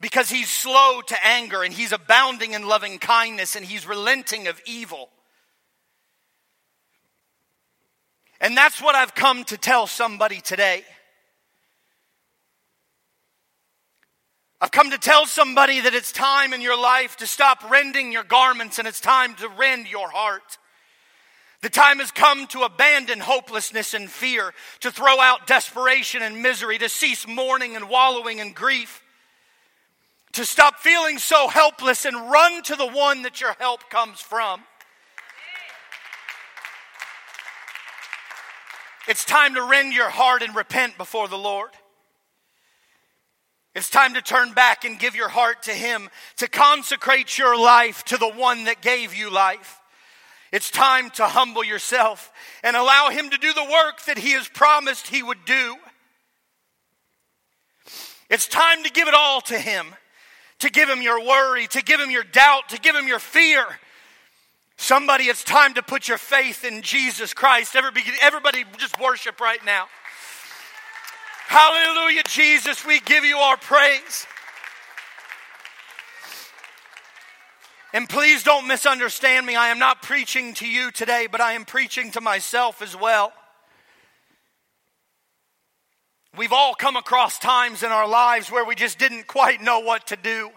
because 0.00 0.30
he's 0.30 0.48
slow 0.48 1.00
to 1.02 1.26
anger 1.26 1.62
and 1.62 1.72
he's 1.72 1.92
abounding 1.92 2.54
in 2.54 2.66
loving 2.66 2.98
kindness 2.98 3.54
and 3.54 3.64
he's 3.64 3.86
relenting 3.86 4.48
of 4.48 4.60
evil. 4.64 5.10
And 8.40 8.56
that's 8.56 8.80
what 8.80 8.94
I've 8.94 9.14
come 9.14 9.44
to 9.44 9.58
tell 9.58 9.86
somebody 9.86 10.40
today. 10.40 10.84
I've 14.62 14.70
come 14.70 14.90
to 14.90 14.98
tell 14.98 15.26
somebody 15.26 15.80
that 15.80 15.94
it's 15.94 16.12
time 16.12 16.52
in 16.52 16.60
your 16.60 16.78
life 16.78 17.16
to 17.18 17.26
stop 17.26 17.70
rending 17.70 18.12
your 18.12 18.24
garments 18.24 18.78
and 18.78 18.88
it's 18.88 19.00
time 19.00 19.34
to 19.36 19.48
rend 19.48 19.88
your 19.88 20.10
heart. 20.10 20.58
The 21.62 21.70
time 21.70 21.98
has 21.98 22.10
come 22.10 22.46
to 22.48 22.62
abandon 22.62 23.20
hopelessness 23.20 23.92
and 23.92 24.10
fear, 24.10 24.54
to 24.80 24.90
throw 24.90 25.20
out 25.20 25.46
desperation 25.46 26.22
and 26.22 26.42
misery, 26.42 26.78
to 26.78 26.88
cease 26.88 27.26
mourning 27.26 27.76
and 27.76 27.90
wallowing 27.90 28.38
in 28.38 28.52
grief, 28.52 29.02
to 30.32 30.44
stop 30.44 30.78
feeling 30.78 31.18
so 31.18 31.48
helpless 31.48 32.04
and 32.04 32.30
run 32.30 32.62
to 32.64 32.76
the 32.76 32.86
one 32.86 33.22
that 33.22 33.40
your 33.40 33.54
help 33.58 33.90
comes 33.90 34.20
from. 34.20 34.62
It's 39.08 39.24
time 39.24 39.54
to 39.54 39.62
rend 39.62 39.92
your 39.92 40.10
heart 40.10 40.42
and 40.42 40.54
repent 40.54 40.96
before 40.96 41.26
the 41.26 41.38
Lord. 41.38 41.70
It's 43.74 43.90
time 43.90 44.14
to 44.14 44.22
turn 44.22 44.52
back 44.52 44.84
and 44.84 44.98
give 44.98 45.14
your 45.14 45.28
heart 45.28 45.64
to 45.64 45.72
Him, 45.72 46.10
to 46.36 46.48
consecrate 46.48 47.38
your 47.38 47.58
life 47.58 48.04
to 48.06 48.16
the 48.16 48.28
one 48.28 48.64
that 48.64 48.82
gave 48.82 49.14
you 49.14 49.30
life. 49.30 49.80
It's 50.52 50.70
time 50.70 51.10
to 51.10 51.26
humble 51.26 51.64
yourself 51.64 52.32
and 52.64 52.76
allow 52.76 53.10
Him 53.10 53.30
to 53.30 53.38
do 53.38 53.52
the 53.52 53.64
work 53.64 54.04
that 54.06 54.18
He 54.18 54.32
has 54.32 54.48
promised 54.48 55.06
He 55.06 55.22
would 55.22 55.44
do. 55.44 55.76
It's 58.28 58.48
time 58.48 58.82
to 58.84 58.90
give 58.90 59.08
it 59.08 59.14
all 59.14 59.40
to 59.42 59.58
Him, 59.58 59.94
to 60.60 60.70
give 60.70 60.88
Him 60.88 61.02
your 61.02 61.24
worry, 61.24 61.66
to 61.68 61.82
give 61.82 62.00
Him 62.00 62.10
your 62.10 62.24
doubt, 62.24 62.70
to 62.70 62.78
give 62.78 62.94
Him 62.94 63.06
your 63.08 63.18
fear, 63.18 63.66
Somebody, 64.80 65.24
it's 65.24 65.44
time 65.44 65.74
to 65.74 65.82
put 65.82 66.08
your 66.08 66.16
faith 66.16 66.64
in 66.64 66.80
Jesus 66.80 67.34
Christ. 67.34 67.76
Everybody, 67.76 68.02
everybody 68.22 68.64
just 68.78 68.98
worship 68.98 69.38
right 69.38 69.62
now. 69.66 69.88
Hallelujah, 71.48 72.22
Jesus, 72.26 72.86
we 72.86 72.98
give 73.00 73.22
you 73.22 73.36
our 73.36 73.58
praise. 73.58 74.26
And 77.92 78.08
please 78.08 78.42
don't 78.42 78.66
misunderstand 78.66 79.44
me. 79.44 79.54
I 79.54 79.68
am 79.68 79.78
not 79.78 80.00
preaching 80.00 80.54
to 80.54 80.66
you 80.66 80.90
today, 80.90 81.28
but 81.30 81.42
I 81.42 81.52
am 81.52 81.66
preaching 81.66 82.10
to 82.12 82.22
myself 82.22 82.80
as 82.80 82.96
well. 82.96 83.34
We've 86.36 86.52
all 86.52 86.74
come 86.74 86.96
across 86.96 87.38
times 87.38 87.82
in 87.82 87.90
our 87.90 88.06
lives 88.08 88.50
where 88.50 88.64
we 88.64 88.74
just 88.74 88.98
didn't 88.98 89.26
quite 89.26 89.60
know 89.60 89.80
what 89.80 90.06
to 90.08 90.16
do. 90.16 90.50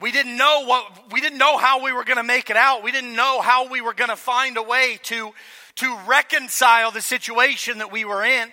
We 0.00 0.10
didn't 0.10 0.36
know 0.36 0.64
what 0.66 1.12
we 1.12 1.20
didn't 1.20 1.38
know 1.38 1.56
how 1.56 1.82
we 1.82 1.92
were 1.92 2.04
going 2.04 2.16
to 2.16 2.24
make 2.24 2.50
it 2.50 2.56
out. 2.56 2.82
We 2.82 2.90
didn't 2.90 3.14
know 3.14 3.40
how 3.40 3.68
we 3.68 3.80
were 3.80 3.94
going 3.94 4.10
to 4.10 4.16
find 4.16 4.56
a 4.56 4.62
way 4.62 4.98
to 5.04 5.32
to 5.76 5.98
reconcile 6.06 6.90
the 6.90 7.00
situation 7.00 7.78
that 7.78 7.92
we 7.92 8.04
were 8.04 8.24
in. 8.24 8.52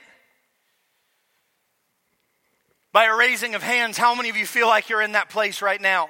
By 2.93 3.05
a 3.05 3.15
raising 3.15 3.55
of 3.55 3.63
hands, 3.63 3.97
how 3.97 4.13
many 4.15 4.29
of 4.29 4.37
you 4.37 4.45
feel 4.45 4.67
like 4.67 4.89
you're 4.89 5.01
in 5.01 5.13
that 5.13 5.29
place 5.29 5.61
right 5.61 5.81
now? 5.81 6.09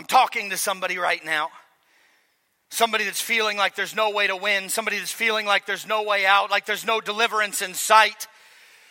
I'm 0.00 0.06
talking 0.06 0.48
to 0.48 0.56
somebody 0.56 0.96
right 0.96 1.22
now. 1.22 1.50
Somebody 2.70 3.04
that's 3.04 3.20
feeling 3.20 3.58
like 3.58 3.76
there's 3.76 3.94
no 3.94 4.08
way 4.08 4.28
to 4.28 4.34
win, 4.34 4.70
somebody 4.70 4.96
that's 4.96 5.12
feeling 5.12 5.44
like 5.44 5.66
there's 5.66 5.86
no 5.86 6.04
way 6.04 6.24
out, 6.24 6.50
like 6.50 6.64
there's 6.64 6.86
no 6.86 7.02
deliverance 7.02 7.60
in 7.60 7.74
sight. 7.74 8.26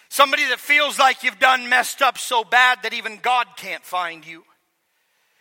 Somebody 0.10 0.48
that 0.50 0.60
feels 0.60 1.00
like 1.00 1.24
you've 1.24 1.40
done 1.40 1.68
messed 1.68 2.04
up 2.04 2.20
so 2.20 2.44
bad 2.44 2.84
that 2.84 2.94
even 2.94 3.18
God 3.24 3.48
can't 3.58 3.84
find 3.84 4.24
you. 4.24 4.44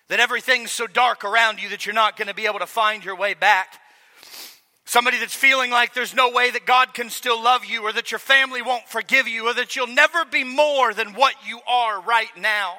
That 0.09 0.21
everything's 0.21 0.73
so 0.73 0.87
dark 0.87 1.23
around 1.23 1.63
you 1.63 1.69
that 1.69 1.85
you're 1.85 1.95
not 1.95 2.17
going 2.17 2.29
to 2.29 2.35
be 2.35 2.47
able 2.47 2.61
to 2.61 2.67
find 2.67 3.05
your 3.05 3.17
way 3.17 3.35
back. 3.35 3.79
Somebody 4.87 5.19
that's 5.19 5.35
feeling 5.35 5.71
like 5.71 5.93
there's 5.93 6.15
no 6.15 6.31
way 6.31 6.51
that 6.51 6.65
God 6.65 6.95
can 6.95 7.11
still 7.11 7.45
love 7.45 7.67
you 7.67 7.83
or 7.83 7.93
that 7.93 8.11
your 8.11 8.21
family 8.21 8.63
won't 8.63 8.89
forgive 8.89 9.29
you 9.29 9.51
or 9.51 9.53
that 9.53 9.77
you'll 9.77 9.87
never 9.87 10.25
be 10.25 10.45
more 10.45 10.95
than 10.95 11.13
what 11.13 11.35
you 11.47 11.61
are 11.69 12.01
right 12.01 12.35
now. 12.39 12.79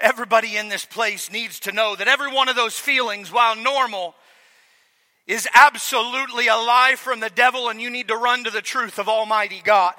Everybody 0.00 0.56
in 0.56 0.68
this 0.68 0.84
place 0.84 1.30
needs 1.30 1.60
to 1.60 1.72
know 1.72 1.94
that 1.94 2.08
every 2.08 2.32
one 2.32 2.48
of 2.48 2.56
those 2.56 2.78
feelings, 2.78 3.30
while 3.30 3.54
normal, 3.54 4.14
is 5.26 5.46
absolutely 5.54 6.48
a 6.48 6.56
lie 6.56 6.94
from 6.96 7.20
the 7.20 7.30
devil, 7.30 7.68
and 7.68 7.80
you 7.80 7.90
need 7.90 8.08
to 8.08 8.16
run 8.16 8.44
to 8.44 8.50
the 8.50 8.62
truth 8.62 8.98
of 8.98 9.08
Almighty 9.08 9.60
God. 9.62 9.94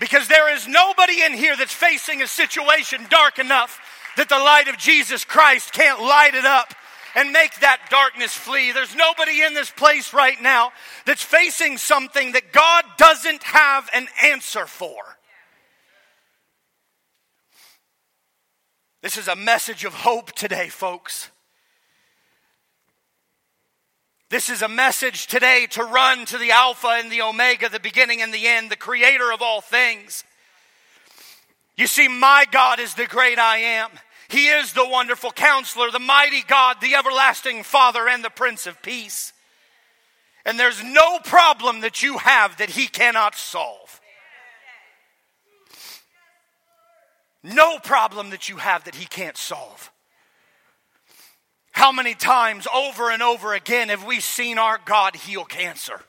Because 0.00 0.26
there 0.28 0.52
is 0.54 0.66
nobody 0.66 1.22
in 1.22 1.34
here 1.34 1.56
that's 1.56 1.72
facing 1.72 2.22
a 2.22 2.26
situation 2.26 3.06
dark 3.10 3.38
enough 3.38 3.80
that 4.16 4.28
the 4.28 4.38
light 4.38 4.68
of 4.68 4.78
Jesus 4.78 5.24
Christ 5.24 5.72
can't 5.72 6.00
light 6.00 6.34
it 6.34 6.44
up 6.44 6.74
and 7.14 7.30
make 7.32 7.60
that 7.60 7.80
darkness 7.90 8.34
flee. 8.34 8.72
There's 8.72 8.96
nobody 8.96 9.42
in 9.42 9.54
this 9.54 9.70
place 9.70 10.12
right 10.12 10.40
now 10.40 10.72
that's 11.06 11.22
facing 11.22 11.78
something 11.78 12.32
that 12.32 12.52
God 12.52 12.84
doesn't 12.98 13.42
have 13.44 13.88
an 13.92 14.08
answer 14.22 14.66
for. 14.66 14.96
This 19.04 19.18
is 19.18 19.28
a 19.28 19.36
message 19.36 19.84
of 19.84 19.92
hope 19.92 20.32
today, 20.32 20.68
folks. 20.68 21.30
This 24.30 24.48
is 24.48 24.62
a 24.62 24.66
message 24.66 25.26
today 25.26 25.66
to 25.72 25.84
run 25.84 26.24
to 26.24 26.38
the 26.38 26.52
Alpha 26.52 26.86
and 26.86 27.12
the 27.12 27.20
Omega, 27.20 27.68
the 27.68 27.78
beginning 27.78 28.22
and 28.22 28.32
the 28.32 28.46
end, 28.46 28.70
the 28.70 28.76
creator 28.76 29.30
of 29.30 29.42
all 29.42 29.60
things. 29.60 30.24
You 31.76 31.86
see, 31.86 32.08
my 32.08 32.46
God 32.50 32.80
is 32.80 32.94
the 32.94 33.04
great 33.04 33.38
I 33.38 33.58
am. 33.58 33.90
He 34.28 34.46
is 34.46 34.72
the 34.72 34.88
wonderful 34.88 35.32
counselor, 35.32 35.90
the 35.90 35.98
mighty 35.98 36.40
God, 36.40 36.78
the 36.80 36.94
everlasting 36.94 37.62
Father, 37.62 38.08
and 38.08 38.24
the 38.24 38.30
Prince 38.30 38.66
of 38.66 38.80
Peace. 38.80 39.34
And 40.46 40.58
there's 40.58 40.82
no 40.82 41.18
problem 41.18 41.80
that 41.80 42.02
you 42.02 42.16
have 42.16 42.56
that 42.56 42.70
He 42.70 42.86
cannot 42.86 43.34
solve. 43.34 44.00
No 47.44 47.78
problem 47.78 48.30
that 48.30 48.48
you 48.48 48.56
have 48.56 48.84
that 48.84 48.94
He 48.94 49.04
can't 49.04 49.36
solve. 49.36 49.92
How 51.72 51.92
many 51.92 52.14
times 52.14 52.66
over 52.74 53.10
and 53.10 53.22
over 53.22 53.52
again 53.52 53.90
have 53.90 54.06
we 54.06 54.20
seen 54.20 54.58
our 54.58 54.80
God 54.84 55.14
heal 55.14 55.44
cancer? 55.44 56.00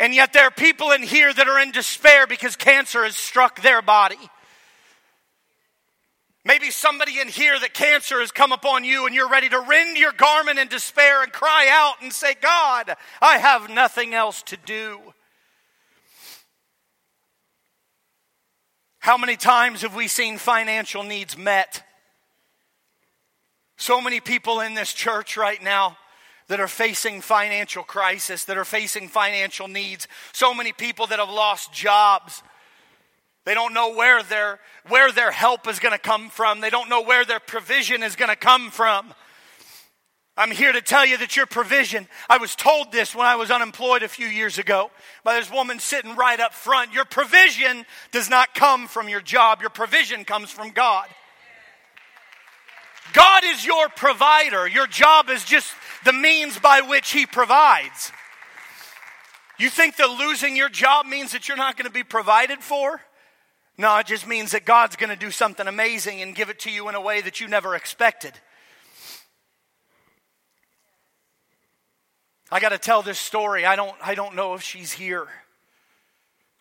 And 0.00 0.14
yet 0.14 0.32
there 0.32 0.44
are 0.44 0.50
people 0.50 0.90
in 0.90 1.02
here 1.02 1.32
that 1.32 1.46
are 1.46 1.60
in 1.60 1.70
despair 1.70 2.26
because 2.26 2.56
cancer 2.56 3.04
has 3.04 3.16
struck 3.16 3.62
their 3.62 3.82
body. 3.82 4.18
Maybe 6.44 6.70
somebody 6.70 7.20
in 7.20 7.28
here 7.28 7.56
that 7.60 7.74
cancer 7.74 8.18
has 8.18 8.32
come 8.32 8.50
upon 8.50 8.82
you 8.82 9.06
and 9.06 9.14
you're 9.14 9.28
ready 9.28 9.50
to 9.50 9.60
rend 9.60 9.98
your 9.98 10.12
garment 10.12 10.58
in 10.58 10.68
despair 10.68 11.22
and 11.22 11.30
cry 11.30 11.68
out 11.70 12.02
and 12.02 12.12
say, 12.12 12.34
God, 12.40 12.96
I 13.20 13.38
have 13.38 13.68
nothing 13.68 14.14
else 14.14 14.42
to 14.44 14.56
do. 14.56 15.12
How 19.00 19.16
many 19.16 19.36
times 19.36 19.80
have 19.80 19.94
we 19.94 20.08
seen 20.08 20.36
financial 20.36 21.02
needs 21.02 21.36
met? 21.36 21.82
So 23.78 23.98
many 23.98 24.20
people 24.20 24.60
in 24.60 24.74
this 24.74 24.92
church 24.92 25.38
right 25.38 25.62
now 25.62 25.96
that 26.48 26.60
are 26.60 26.68
facing 26.68 27.22
financial 27.22 27.82
crisis, 27.82 28.44
that 28.44 28.58
are 28.58 28.64
facing 28.64 29.08
financial 29.08 29.68
needs. 29.68 30.06
So 30.32 30.52
many 30.52 30.72
people 30.72 31.06
that 31.06 31.18
have 31.18 31.30
lost 31.30 31.72
jobs. 31.72 32.42
They 33.46 33.54
don't 33.54 33.72
know 33.72 33.94
where 33.94 34.22
their, 34.22 34.60
where 34.88 35.10
their 35.10 35.30
help 35.30 35.66
is 35.66 35.78
going 35.78 35.92
to 35.92 35.98
come 35.98 36.28
from. 36.28 36.60
They 36.60 36.68
don't 36.68 36.90
know 36.90 37.02
where 37.02 37.24
their 37.24 37.40
provision 37.40 38.02
is 38.02 38.16
going 38.16 38.28
to 38.28 38.36
come 38.36 38.70
from. 38.70 39.14
I'm 40.40 40.50
here 40.50 40.72
to 40.72 40.80
tell 40.80 41.04
you 41.04 41.18
that 41.18 41.36
your 41.36 41.44
provision, 41.44 42.08
I 42.26 42.38
was 42.38 42.56
told 42.56 42.92
this 42.92 43.14
when 43.14 43.26
I 43.26 43.36
was 43.36 43.50
unemployed 43.50 44.02
a 44.02 44.08
few 44.08 44.26
years 44.26 44.56
ago 44.56 44.90
by 45.22 45.34
this 45.34 45.52
woman 45.52 45.78
sitting 45.78 46.16
right 46.16 46.40
up 46.40 46.54
front. 46.54 46.94
Your 46.94 47.04
provision 47.04 47.84
does 48.10 48.30
not 48.30 48.54
come 48.54 48.88
from 48.88 49.10
your 49.10 49.20
job, 49.20 49.60
your 49.60 49.68
provision 49.68 50.24
comes 50.24 50.50
from 50.50 50.70
God. 50.70 51.06
God 53.12 53.42
is 53.44 53.66
your 53.66 53.90
provider. 53.90 54.66
Your 54.66 54.86
job 54.86 55.28
is 55.28 55.44
just 55.44 55.74
the 56.06 56.12
means 56.14 56.58
by 56.58 56.80
which 56.80 57.10
He 57.10 57.26
provides. 57.26 58.10
You 59.58 59.68
think 59.68 59.96
that 59.96 60.08
losing 60.08 60.56
your 60.56 60.70
job 60.70 61.04
means 61.04 61.32
that 61.32 61.48
you're 61.48 61.56
not 61.58 61.76
going 61.76 61.86
to 61.86 61.92
be 61.92 62.02
provided 62.02 62.60
for? 62.60 63.02
No, 63.76 63.94
it 63.98 64.06
just 64.06 64.26
means 64.26 64.52
that 64.52 64.64
God's 64.64 64.96
going 64.96 65.10
to 65.10 65.16
do 65.16 65.30
something 65.30 65.66
amazing 65.66 66.22
and 66.22 66.34
give 66.34 66.48
it 66.48 66.60
to 66.60 66.70
you 66.70 66.88
in 66.88 66.94
a 66.94 67.00
way 67.00 67.20
that 67.20 67.40
you 67.40 67.48
never 67.48 67.74
expected. 67.74 68.32
I 72.50 72.60
got 72.60 72.70
to 72.70 72.78
tell 72.78 73.02
this 73.02 73.18
story. 73.18 73.64
I 73.64 73.76
don't, 73.76 73.96
I 74.02 74.14
don't 74.14 74.34
know 74.34 74.54
if 74.54 74.62
she's 74.62 74.92
here. 74.92 75.26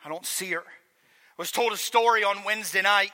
I 0.05 0.09
don't 0.09 0.25
see 0.25 0.51
her. 0.51 0.61
I 0.61 1.37
was 1.37 1.51
told 1.51 1.73
a 1.73 1.77
story 1.77 2.23
on 2.23 2.43
Wednesday 2.43 2.81
night 2.81 3.11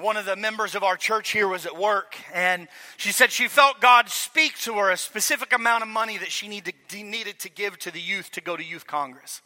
one 0.00 0.16
of 0.16 0.24
the 0.24 0.36
members 0.36 0.74
of 0.74 0.82
our 0.82 0.96
church 0.96 1.30
here 1.30 1.46
was 1.46 1.66
at 1.66 1.76
work, 1.76 2.16
and 2.32 2.68
she 2.96 3.12
said 3.12 3.30
she 3.30 3.48
felt 3.48 3.80
God 3.80 4.08
speak 4.08 4.58
to 4.60 4.74
her 4.74 4.90
a 4.90 4.96
specific 4.96 5.52
amount 5.52 5.82
of 5.82 5.88
money 5.88 6.18
that 6.18 6.32
she 6.32 6.48
needed 6.48 6.74
to, 6.88 7.02
needed 7.02 7.38
to 7.40 7.50
give 7.50 7.78
to 7.80 7.90
the 7.90 8.00
youth 8.00 8.30
to 8.32 8.40
go 8.40 8.56
to 8.56 8.64
Youth 8.64 8.86
Congress. 8.86 9.42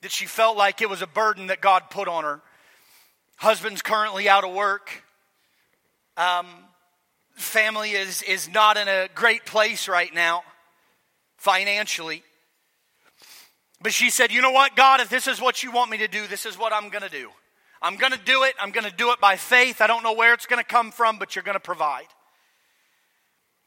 That 0.00 0.10
she 0.10 0.26
felt 0.26 0.56
like 0.56 0.80
it 0.82 0.90
was 0.90 1.02
a 1.02 1.06
burden 1.06 1.48
that 1.48 1.60
God 1.60 1.90
put 1.90 2.08
on 2.08 2.24
her. 2.24 2.40
Husband's 3.36 3.82
currently 3.82 4.28
out 4.28 4.44
of 4.44 4.52
work. 4.52 5.04
Um, 6.16 6.46
family 7.42 7.92
is, 7.92 8.22
is 8.22 8.48
not 8.48 8.76
in 8.76 8.88
a 8.88 9.08
great 9.14 9.44
place 9.44 9.88
right 9.88 10.12
now, 10.14 10.42
financially. 11.36 12.22
But 13.82 13.92
she 13.92 14.10
said, 14.10 14.32
You 14.32 14.42
know 14.42 14.52
what, 14.52 14.76
God, 14.76 15.00
if 15.00 15.08
this 15.08 15.26
is 15.26 15.40
what 15.40 15.62
you 15.62 15.72
want 15.72 15.90
me 15.90 15.98
to 15.98 16.08
do, 16.08 16.26
this 16.26 16.46
is 16.46 16.56
what 16.56 16.72
I'm 16.72 16.88
going 16.88 17.02
to 17.02 17.08
do. 17.08 17.30
I'm 17.82 17.96
going 17.96 18.12
to 18.12 18.18
do 18.18 18.44
it. 18.44 18.54
I'm 18.60 18.70
going 18.70 18.88
to 18.88 18.96
do 18.96 19.10
it 19.10 19.20
by 19.20 19.36
faith. 19.36 19.80
I 19.80 19.88
don't 19.88 20.04
know 20.04 20.14
where 20.14 20.32
it's 20.34 20.46
going 20.46 20.62
to 20.62 20.68
come 20.68 20.92
from, 20.92 21.18
but 21.18 21.34
you're 21.34 21.42
going 21.42 21.56
to 21.56 21.60
provide. 21.60 22.06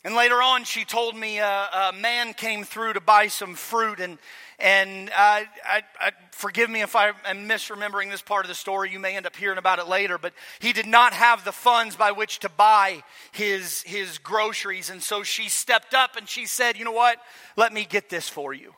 And 0.06 0.14
later 0.14 0.40
on, 0.40 0.66
she 0.66 0.86
told 0.86 1.16
me 1.16 1.40
a, 1.40 1.68
a 1.90 1.92
man 1.92 2.36
came 2.36 2.64
through 2.64 2.94
to 2.94 3.02
buy 3.02 3.28
some 3.28 3.56
fruit, 3.56 4.00
and 4.00 4.20
and 4.60 5.10
I, 5.14 5.48
I, 5.68 5.82
I, 6.00 6.12
forgive 6.32 6.70
me 6.70 6.84
if 6.84 6.96
I 6.96 7.10
am 7.26 7.50
misremembering 7.50 8.12
this 8.12 8.22
part 8.22 8.46
of 8.46 8.50
the 8.50 8.56
story. 8.56 8.92
You 8.92 9.00
may 9.00 9.18
end 9.18 9.26
up 9.26 9.36
hearing 9.36 9.58
about 9.58 9.80
it 9.80 9.88
later, 9.88 10.20
but 10.20 10.34
he 10.60 10.74
did 10.74 10.86
not 10.86 11.14
have 11.14 11.44
the 11.44 11.52
funds 11.52 11.96
by 11.96 12.12
which 12.12 12.38
to 12.42 12.50
buy 12.50 13.04
his 13.32 13.82
his 13.82 14.20
groceries, 14.20 14.92
and 14.92 15.02
so 15.02 15.24
she 15.24 15.50
stepped 15.50 15.96
up 15.96 16.16
and 16.16 16.30
she 16.30 16.46
said, 16.46 16.78
"You 16.78 16.86
know 16.86 16.92
what? 16.92 17.18
Let 17.58 17.74
me 17.74 17.84
get 17.84 18.08
this 18.08 18.30
for 18.30 18.54
you." 18.54 18.76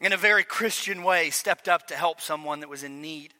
in 0.00 0.12
a 0.12 0.16
very 0.16 0.44
Christian 0.44 1.02
way, 1.02 1.30
stepped 1.30 1.68
up 1.68 1.88
to 1.88 1.96
help 1.96 2.20
someone 2.20 2.60
that 2.60 2.68
was 2.68 2.84
in 2.84 3.02
need. 3.02 3.34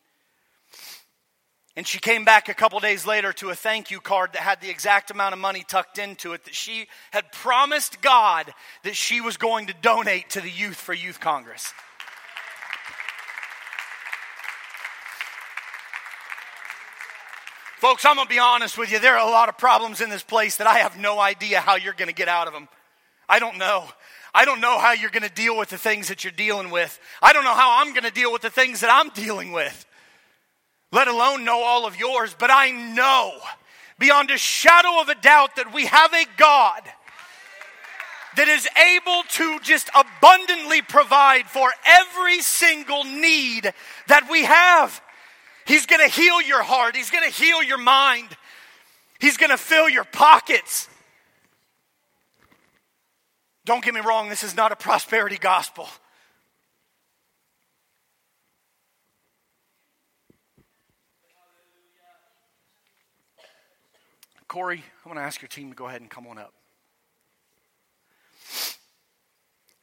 And 1.79 1.87
she 1.87 2.01
came 2.01 2.25
back 2.25 2.49
a 2.49 2.55
couple 2.55 2.81
days 2.81 3.07
later 3.07 3.33
to 3.35 3.51
a 3.51 3.55
thank 3.55 3.93
you 3.93 4.01
card 4.01 4.33
that 4.33 4.43
had 4.43 4.61
the 4.61 4.69
exact 4.69 5.12
amount 5.12 5.33
of 5.33 5.38
money 5.38 5.62
tucked 5.62 5.99
into 5.99 6.33
it 6.33 6.45
that 6.47 6.55
she 6.57 6.88
had 7.12 7.31
promised 7.31 8.03
God 8.03 8.53
that 8.83 8.97
she 8.97 9.21
was 9.21 9.37
going 9.37 9.69
to 9.69 9.75
donate 9.81 10.31
to 10.31 10.41
the 10.41 10.51
youth 10.51 10.75
for 10.75 10.93
Youth 10.93 11.21
Congress. 11.21 11.73
Folks, 17.77 18.05
I'm 18.05 18.17
going 18.17 18.27
to 18.27 18.35
be 18.35 18.41
honest 18.41 18.77
with 18.77 18.91
you. 18.91 18.99
There 18.99 19.17
are 19.17 19.25
a 19.25 19.31
lot 19.31 19.49
of 19.49 19.57
problems 19.57 20.01
in 20.01 20.11
this 20.11 20.25
place 20.25 20.57
that 20.57 20.67
I 20.67 20.79
have 20.79 20.99
no 20.99 21.21
idea 21.21 21.61
how 21.61 21.77
you're 21.77 21.93
going 21.93 22.09
to 22.09 22.12
get 22.12 22.27
out 22.27 22.49
of 22.49 22.53
them. 22.53 22.69
I 23.29 23.38
don't 23.38 23.57
know. 23.57 23.88
I 24.35 24.45
don't 24.45 24.61
know 24.61 24.81
how 24.81 24.95
you're 24.95 25.11
going 25.11 25.23
to 25.23 25.33
deal 25.33 25.57
with 25.57 25.69
the 25.69 25.79
things 25.79 26.09
that 26.09 26.25
you're 26.25 26.33
dealing 26.33 26.71
with. 26.71 26.99
I 27.23 27.33
don't 27.33 27.45
know 27.45 27.55
how 27.55 27.81
I'm 27.81 27.93
going 27.93 28.03
to 28.03 28.11
deal 28.11 28.33
with 28.33 28.43
the 28.43 28.51
things 28.51 28.81
that 28.81 28.91
I'm 28.93 29.11
dealing 29.11 29.53
with, 29.53 29.87
let 30.92 31.09
alone 31.09 31.44
know 31.44 31.62
all 31.62 31.87
of 31.87 31.98
yours. 31.98 32.35
But 32.38 32.51
I 32.51 32.70
know 32.70 33.33
beyond 33.98 34.31
a 34.31 34.38
shadow 34.38 35.01
of 35.01 35.09
a 35.09 35.14
doubt 35.14 35.57
that 35.57 35.72
we 35.72 35.87
have 35.87 36.12
a 36.12 36.24
God 36.37 36.83
that 38.37 38.48
is 38.48 38.68
able 38.94 39.22
to 39.31 39.59
just 39.61 39.90
abundantly 39.94 40.81
provide 40.81 41.46
for 41.46 41.72
every 41.85 42.40
single 42.40 43.03
need 43.05 43.72
that 44.07 44.29
we 44.31 44.44
have. 44.44 45.01
He's 45.66 45.87
going 45.87 46.09
to 46.09 46.14
heal 46.14 46.40
your 46.40 46.62
heart, 46.62 46.96
He's 46.96 47.11
going 47.11 47.29
to 47.29 47.37
heal 47.37 47.62
your 47.62 47.79
mind, 47.79 48.29
He's 49.18 49.37
going 49.37 49.51
to 49.51 49.57
fill 49.57 49.88
your 49.88 50.05
pockets. 50.05 50.88
Don't 53.64 53.85
get 53.85 53.92
me 53.92 54.01
wrong, 54.01 54.29
this 54.29 54.44
is 54.44 54.57
not 54.57 54.72
a 54.72 54.77
prosperity 54.77 55.37
gospel. 55.37 55.88
Corey, 64.48 64.82
I'm 65.04 65.12
going 65.12 65.16
to 65.16 65.22
ask 65.22 65.42
your 65.42 65.48
team 65.48 65.70
to 65.70 65.76
go 65.76 65.87
ahead 65.87 66.00
and 66.00 66.11
come 66.11 66.26
on 66.26 66.38
up. 66.38 66.54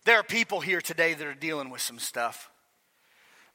There 0.06 0.20
are 0.20 0.24
people 0.24 0.60
here 0.60 0.82
today 0.82 1.14
that 1.14 1.26
are 1.26 1.34
dealing 1.34 1.70
with 1.70 1.82
some 1.82 2.00
stuff. 2.00 2.50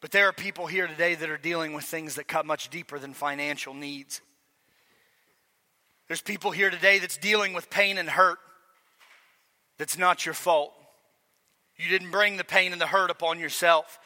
But 0.01 0.13
there 0.13 0.29
are 0.29 0.33
people 0.33 0.67
here 0.67 0.87
today 0.87 1.15
that 1.15 1.29
are 1.29 1.37
dealing 1.37 1.73
with 1.75 1.85
things 1.85 2.15
that 2.15 2.27
cut 2.27 2.47
much 2.47 2.71
deeper 2.71 2.99
than 2.99 3.13
financial 3.13 3.75
needs. 3.75 4.21
There's 6.09 6.23
people 6.23 6.51
here 6.51 6.71
today 6.71 6.99
that's 6.99 7.19
dealing 7.19 7.53
with 7.53 7.71
pain 7.71 7.99
and 7.99 8.09
hurt 8.09 8.39
that's 9.79 9.97
not 9.97 10.27
your 10.27 10.35
fault. 10.35 10.73
You 11.81 11.89
didn't 11.89 12.11
bring 12.11 12.37
the 12.37 12.45
pain 12.45 12.73
and 12.73 12.81
the 12.81 12.87
hurt 12.87 13.11
upon 13.11 13.39
yourself. 13.39 13.99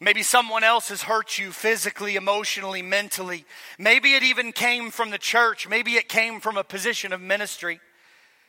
Maybe 0.00 0.24
someone 0.24 0.64
else 0.64 0.88
has 0.88 1.02
hurt 1.02 1.38
you 1.38 1.52
physically, 1.52 2.16
emotionally, 2.16 2.82
mentally. 2.82 3.44
Maybe 3.78 4.14
it 4.14 4.24
even 4.24 4.50
came 4.50 4.90
from 4.90 5.10
the 5.10 5.18
church. 5.18 5.68
Maybe 5.68 5.92
it 5.92 6.08
came 6.08 6.40
from 6.40 6.56
a 6.56 6.64
position 6.64 7.12
of 7.12 7.20
ministry. 7.20 7.78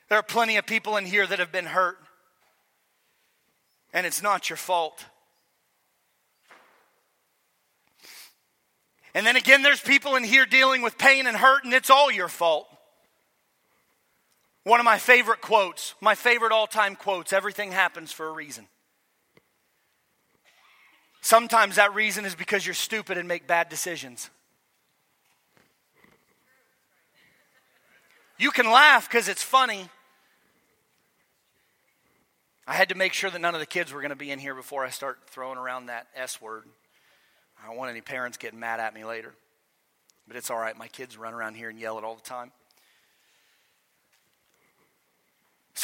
There 0.09 0.17
are 0.17 0.23
plenty 0.23 0.57
of 0.57 0.65
people 0.65 0.97
in 0.97 1.05
here 1.05 1.27
that 1.27 1.37
have 1.37 1.51
been 1.51 1.67
hurt. 1.67 1.97
And 3.93 4.07
it's 4.07 4.23
not 4.23 4.49
your 4.49 4.57
fault. 4.57 5.05
And 9.13 9.27
then 9.27 9.35
again, 9.35 9.61
there's 9.61 9.79
people 9.79 10.15
in 10.15 10.23
here 10.23 10.47
dealing 10.47 10.81
with 10.81 10.97
pain 10.97 11.27
and 11.27 11.37
hurt, 11.37 11.63
and 11.65 11.73
it's 11.73 11.91
all 11.91 12.11
your 12.11 12.27
fault. 12.27 12.67
One 14.65 14.79
of 14.79 14.83
my 14.83 14.97
favorite 14.97 15.41
quotes, 15.41 15.93
my 16.01 16.15
favorite 16.15 16.51
all 16.51 16.65
time 16.65 16.95
quotes 16.95 17.31
everything 17.31 17.71
happens 17.71 18.11
for 18.11 18.27
a 18.27 18.31
reason. 18.31 18.67
Sometimes 21.21 21.75
that 21.75 21.93
reason 21.93 22.25
is 22.25 22.33
because 22.33 22.65
you're 22.65 22.73
stupid 22.73 23.19
and 23.19 23.27
make 23.27 23.45
bad 23.45 23.69
decisions. 23.69 24.31
You 28.39 28.49
can 28.49 28.65
laugh 28.65 29.07
because 29.07 29.29
it's 29.29 29.43
funny. 29.43 29.87
I 32.67 32.73
had 32.73 32.89
to 32.89 32.95
make 32.95 33.13
sure 33.13 33.29
that 33.29 33.39
none 33.39 33.53
of 33.53 33.59
the 33.59 33.67
kids 33.67 33.93
were 33.93 34.01
going 34.01 34.09
to 34.09 34.15
be 34.15 34.31
in 34.31 34.39
here 34.39 34.55
before 34.55 34.83
I 34.83 34.89
start 34.89 35.19
throwing 35.27 35.59
around 35.59 35.85
that 35.85 36.07
S 36.15 36.41
word. 36.41 36.63
I 37.63 37.67
don't 37.67 37.77
want 37.77 37.91
any 37.91 38.01
parents 38.01 38.37
getting 38.37 38.59
mad 38.59 38.79
at 38.79 38.95
me 38.95 39.05
later. 39.05 39.35
But 40.27 40.37
it's 40.37 40.49
all 40.49 40.57
right. 40.57 40.75
My 40.75 40.87
kids 40.87 41.19
run 41.19 41.35
around 41.35 41.53
here 41.53 41.69
and 41.69 41.79
yell 41.79 41.99
it 41.99 42.03
all 42.03 42.15
the 42.15 42.21
time. 42.21 42.51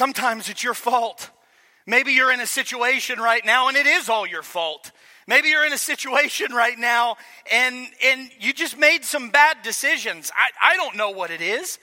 Sometimes 0.02 0.50
it's 0.50 0.64
your 0.64 0.74
fault. 0.74 1.30
Maybe 1.86 2.14
you're 2.14 2.32
in 2.32 2.40
a 2.40 2.48
situation 2.48 3.20
right 3.20 3.46
now 3.46 3.68
and 3.68 3.78
it 3.78 3.86
is 3.86 4.10
all 4.10 4.26
your 4.26 4.42
fault. 4.42 4.92
Maybe 5.28 5.50
you're 5.50 5.64
in 5.64 5.74
a 5.74 5.78
situation 5.78 6.54
right 6.54 6.80
now 6.80 7.18
and, 7.54 7.86
and 8.04 8.32
you 8.40 8.52
just 8.52 8.80
made 8.80 9.06
some 9.06 9.30
bad 9.30 9.58
decisions. 9.62 10.32
I, 10.36 10.74
I 10.74 10.76
don't 10.76 10.96
know 10.96 11.12
what 11.12 11.30
it 11.30 11.40
is. 11.40 11.78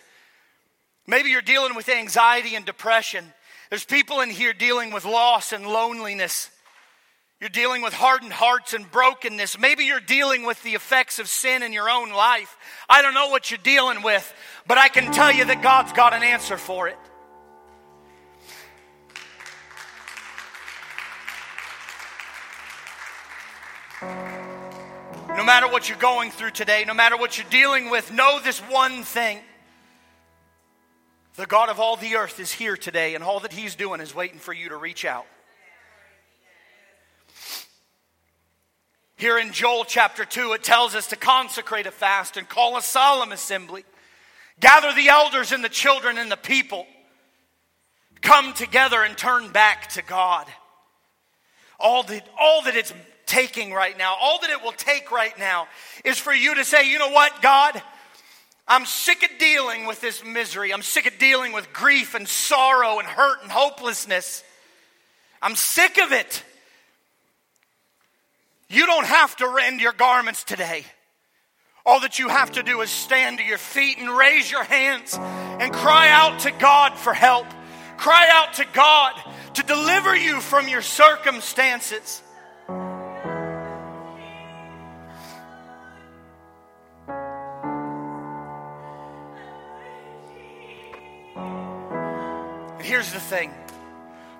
Maybe 1.06 1.30
you're 1.30 1.42
dealing 1.42 1.76
with 1.76 1.88
anxiety 1.88 2.56
and 2.56 2.66
depression. 2.66 3.24
There's 3.70 3.84
people 3.84 4.20
in 4.20 4.30
here 4.30 4.52
dealing 4.52 4.90
with 4.90 5.04
loss 5.04 5.52
and 5.52 5.64
loneliness. 5.64 6.50
You're 7.40 7.50
dealing 7.50 7.82
with 7.82 7.92
hardened 7.92 8.32
hearts 8.32 8.74
and 8.74 8.90
brokenness. 8.90 9.60
Maybe 9.60 9.84
you're 9.84 10.00
dealing 10.00 10.44
with 10.44 10.60
the 10.64 10.74
effects 10.74 11.20
of 11.20 11.28
sin 11.28 11.62
in 11.62 11.72
your 11.72 11.88
own 11.88 12.10
life. 12.10 12.56
I 12.90 13.00
don't 13.00 13.14
know 13.14 13.28
what 13.28 13.52
you're 13.52 13.58
dealing 13.58 14.02
with, 14.02 14.34
but 14.66 14.76
I 14.76 14.88
can 14.88 15.12
tell 15.12 15.30
you 15.30 15.44
that 15.44 15.62
God's 15.62 15.92
got 15.92 16.14
an 16.14 16.24
answer 16.24 16.58
for 16.58 16.88
it. 16.88 16.98
No 25.38 25.44
matter 25.44 25.68
what 25.68 25.88
you're 25.88 25.96
going 25.96 26.32
through 26.32 26.50
today, 26.50 26.84
no 26.84 26.94
matter 26.94 27.16
what 27.16 27.38
you're 27.38 27.48
dealing 27.48 27.90
with, 27.90 28.10
know 28.10 28.40
this 28.40 28.58
one 28.58 29.04
thing. 29.04 29.38
The 31.36 31.46
God 31.46 31.68
of 31.68 31.78
all 31.78 31.94
the 31.94 32.16
earth 32.16 32.40
is 32.40 32.50
here 32.50 32.76
today, 32.76 33.14
and 33.14 33.22
all 33.22 33.38
that 33.38 33.52
He's 33.52 33.76
doing 33.76 34.00
is 34.00 34.12
waiting 34.12 34.40
for 34.40 34.52
you 34.52 34.70
to 34.70 34.76
reach 34.76 35.04
out. 35.04 35.26
Here 39.14 39.38
in 39.38 39.52
Joel 39.52 39.84
chapter 39.84 40.24
2, 40.24 40.54
it 40.54 40.64
tells 40.64 40.96
us 40.96 41.06
to 41.06 41.16
consecrate 41.16 41.86
a 41.86 41.92
fast 41.92 42.36
and 42.36 42.48
call 42.48 42.76
a 42.76 42.82
solemn 42.82 43.30
assembly. 43.30 43.84
Gather 44.58 44.92
the 44.92 45.08
elders 45.08 45.52
and 45.52 45.62
the 45.62 45.68
children 45.68 46.18
and 46.18 46.32
the 46.32 46.36
people. 46.36 46.84
Come 48.22 48.54
together 48.54 49.04
and 49.04 49.16
turn 49.16 49.52
back 49.52 49.90
to 49.90 50.02
God. 50.02 50.48
All 51.78 52.02
that, 52.02 52.28
all 52.40 52.62
that 52.62 52.74
it's 52.74 52.92
taking 53.28 53.72
right 53.72 53.96
now, 53.96 54.16
all 54.20 54.40
that 54.40 54.50
it 54.50 54.62
will 54.62 54.72
take 54.72 55.12
right 55.12 55.38
now, 55.38 55.68
is 56.04 56.18
for 56.18 56.34
you 56.34 56.56
to 56.56 56.64
say, 56.64 56.90
you 56.90 56.98
know 56.98 57.10
what, 57.10 57.40
God? 57.40 57.80
I'm 58.66 58.84
sick 58.84 59.22
of 59.22 59.38
dealing 59.38 59.86
with 59.86 60.00
this 60.00 60.24
misery. 60.24 60.72
I'm 60.72 60.82
sick 60.82 61.06
of 61.06 61.18
dealing 61.18 61.52
with 61.52 61.72
grief 61.72 62.14
and 62.14 62.28
sorrow 62.28 62.98
and 62.98 63.06
hurt 63.06 63.42
and 63.42 63.50
hopelessness. 63.50 64.42
I'm 65.40 65.54
sick 65.54 65.98
of 65.98 66.12
it. 66.12 66.42
You 68.68 68.84
don't 68.86 69.06
have 69.06 69.36
to 69.36 69.48
rend 69.48 69.80
your 69.80 69.92
garments 69.92 70.44
today. 70.44 70.84
All 71.86 72.00
that 72.00 72.18
you 72.18 72.28
have 72.28 72.52
to 72.52 72.62
do 72.62 72.82
is 72.82 72.90
stand 72.90 73.38
to 73.38 73.44
your 73.44 73.56
feet 73.56 73.96
and 73.98 74.10
raise 74.10 74.50
your 74.50 74.64
hands 74.64 75.16
and 75.16 75.72
cry 75.72 76.10
out 76.10 76.40
to 76.40 76.50
God 76.50 76.92
for 76.98 77.14
help. 77.14 77.46
Cry 77.96 78.28
out 78.30 78.54
to 78.54 78.66
God 78.74 79.14
to 79.54 79.62
deliver 79.62 80.14
you 80.14 80.40
from 80.40 80.68
your 80.68 80.82
circumstances. 80.82 82.22
Here's 92.88 93.12
the 93.12 93.20
thing 93.20 93.52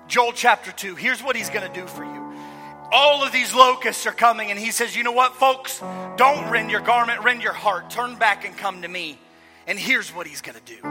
Joel 0.07 0.33
chapter 0.33 0.71
2, 0.71 0.95
here's 0.95 1.23
what 1.23 1.35
he's 1.35 1.49
going 1.49 1.71
to 1.71 1.73
do 1.73 1.85
for 1.85 2.03
you. 2.03 2.33
All 2.91 3.23
of 3.23 3.31
these 3.31 3.53
locusts 3.53 4.07
are 4.07 4.11
coming, 4.11 4.49
and 4.49 4.59
he 4.59 4.71
says, 4.71 4.95
You 4.95 5.03
know 5.03 5.11
what, 5.11 5.35
folks? 5.35 5.79
Don't 6.17 6.49
rend 6.49 6.71
your 6.71 6.81
garment, 6.81 7.23
rend 7.23 7.43
your 7.43 7.53
heart. 7.53 7.91
Turn 7.91 8.15
back 8.15 8.45
and 8.45 8.57
come 8.57 8.81
to 8.81 8.87
me. 8.87 9.19
And 9.67 9.77
here's 9.77 10.09
what 10.09 10.25
he's 10.25 10.41
going 10.41 10.57
to 10.57 10.65
do. 10.65 10.81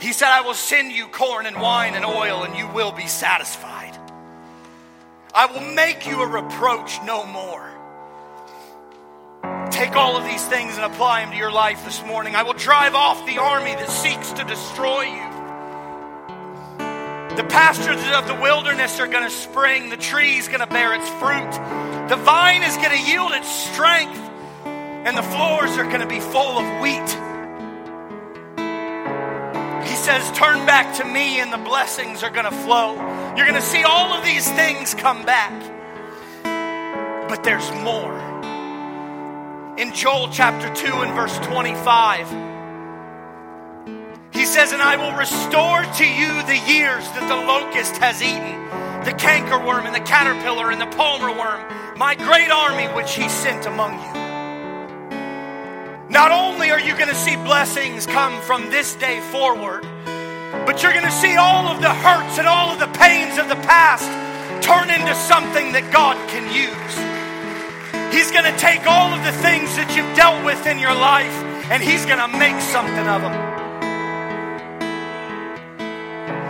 He 0.00 0.14
said, 0.14 0.28
I 0.28 0.40
will 0.40 0.54
send 0.54 0.92
you 0.92 1.08
corn 1.08 1.44
and 1.44 1.60
wine 1.60 1.94
and 1.94 2.06
oil, 2.06 2.44
and 2.44 2.56
you 2.56 2.66
will 2.68 2.92
be 2.92 3.06
satisfied. 3.06 3.98
I 5.34 5.46
will 5.46 5.74
make 5.74 6.06
you 6.06 6.22
a 6.22 6.26
reproach 6.26 6.98
no 7.04 7.26
more. 7.26 7.68
Take 9.70 9.94
all 9.96 10.16
of 10.16 10.24
these 10.24 10.44
things 10.48 10.76
and 10.76 10.84
apply 10.84 11.20
them 11.20 11.32
to 11.32 11.36
your 11.36 11.52
life 11.52 11.84
this 11.84 12.02
morning. 12.06 12.34
I 12.34 12.42
will 12.44 12.54
drive 12.54 12.94
off 12.94 13.26
the 13.26 13.36
army 13.36 13.74
that 13.74 13.90
seeks 13.90 14.32
to 14.32 14.44
destroy 14.44 15.02
you. 15.02 15.29
The 17.40 17.48
pastures 17.48 18.04
of 18.12 18.28
the 18.28 18.34
wilderness 18.34 19.00
are 19.00 19.06
going 19.06 19.24
to 19.24 19.30
spring. 19.30 19.88
The 19.88 19.96
tree 19.96 20.36
is 20.36 20.46
going 20.46 20.60
to 20.60 20.66
bear 20.66 20.92
its 20.92 21.08
fruit. 21.08 21.50
The 22.10 22.16
vine 22.16 22.62
is 22.62 22.76
going 22.76 22.90
to 22.90 23.10
yield 23.10 23.32
its 23.32 23.48
strength. 23.48 24.18
And 24.66 25.16
the 25.16 25.22
floors 25.22 25.70
are 25.78 25.84
going 25.84 26.02
to 26.02 26.06
be 26.06 26.20
full 26.20 26.58
of 26.58 26.80
wheat. 26.82 27.08
He 29.88 29.96
says, 29.96 30.30
Turn 30.32 30.66
back 30.66 30.98
to 30.98 31.04
me, 31.06 31.40
and 31.40 31.50
the 31.50 31.56
blessings 31.56 32.22
are 32.22 32.28
going 32.28 32.44
to 32.44 32.52
flow. 32.52 32.96
You're 33.34 33.46
going 33.46 33.54
to 33.54 33.66
see 33.66 33.84
all 33.84 34.12
of 34.12 34.22
these 34.22 34.46
things 34.52 34.92
come 34.92 35.24
back. 35.24 35.50
But 37.26 37.42
there's 37.42 37.70
more. 37.70 38.18
In 39.78 39.94
Joel 39.94 40.28
chapter 40.28 40.68
2 40.74 40.92
and 40.92 41.14
verse 41.14 41.38
25, 41.38 42.28
he 42.28 42.49
says, 44.50 44.72
And 44.72 44.82
I 44.82 44.96
will 44.96 45.14
restore 45.14 45.86
to 45.86 46.04
you 46.04 46.26
the 46.42 46.58
years 46.66 47.06
that 47.14 47.26
the 47.30 47.38
locust 47.46 47.94
has 48.02 48.20
eaten, 48.20 48.58
the 49.06 49.14
cankerworm 49.14 49.86
and 49.86 49.94
the 49.94 50.02
caterpillar 50.02 50.72
and 50.72 50.80
the 50.80 50.90
palmer 50.98 51.30
worm, 51.30 51.62
my 51.96 52.16
great 52.16 52.50
army 52.50 52.90
which 52.98 53.14
he 53.14 53.28
sent 53.28 53.66
among 53.66 53.94
you. 53.94 54.20
Not 56.10 56.32
only 56.32 56.72
are 56.72 56.80
you 56.80 56.98
going 56.98 57.08
to 57.08 57.14
see 57.14 57.36
blessings 57.36 58.06
come 58.06 58.42
from 58.42 58.70
this 58.70 58.96
day 58.96 59.20
forward, 59.30 59.86
but 60.66 60.82
you're 60.82 60.98
going 60.98 61.06
to 61.06 61.20
see 61.22 61.36
all 61.36 61.70
of 61.70 61.80
the 61.80 61.94
hurts 61.94 62.36
and 62.38 62.48
all 62.48 62.74
of 62.74 62.80
the 62.80 62.90
pains 62.98 63.38
of 63.38 63.48
the 63.48 63.60
past 63.62 64.10
turn 64.66 64.90
into 64.90 65.14
something 65.14 65.70
that 65.78 65.92
God 65.94 66.18
can 66.26 66.50
use. 66.50 66.94
He's 68.12 68.34
going 68.34 68.50
to 68.50 68.58
take 68.58 68.82
all 68.90 69.14
of 69.14 69.22
the 69.22 69.32
things 69.46 69.70
that 69.78 69.94
you've 69.94 70.10
dealt 70.18 70.44
with 70.44 70.66
in 70.66 70.80
your 70.80 70.94
life 70.94 71.38
and 71.70 71.80
He's 71.80 72.04
going 72.04 72.18
to 72.18 72.26
make 72.36 72.60
something 72.60 73.06
of 73.06 73.22
them. 73.22 73.59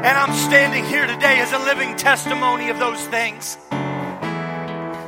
And 0.02 0.16
I'm 0.16 0.34
standing 0.34 0.86
here 0.86 1.06
today 1.06 1.40
as 1.40 1.52
a 1.52 1.58
living 1.58 1.94
testimony 1.94 2.70
of 2.70 2.78
those 2.78 2.98
things. 3.08 3.58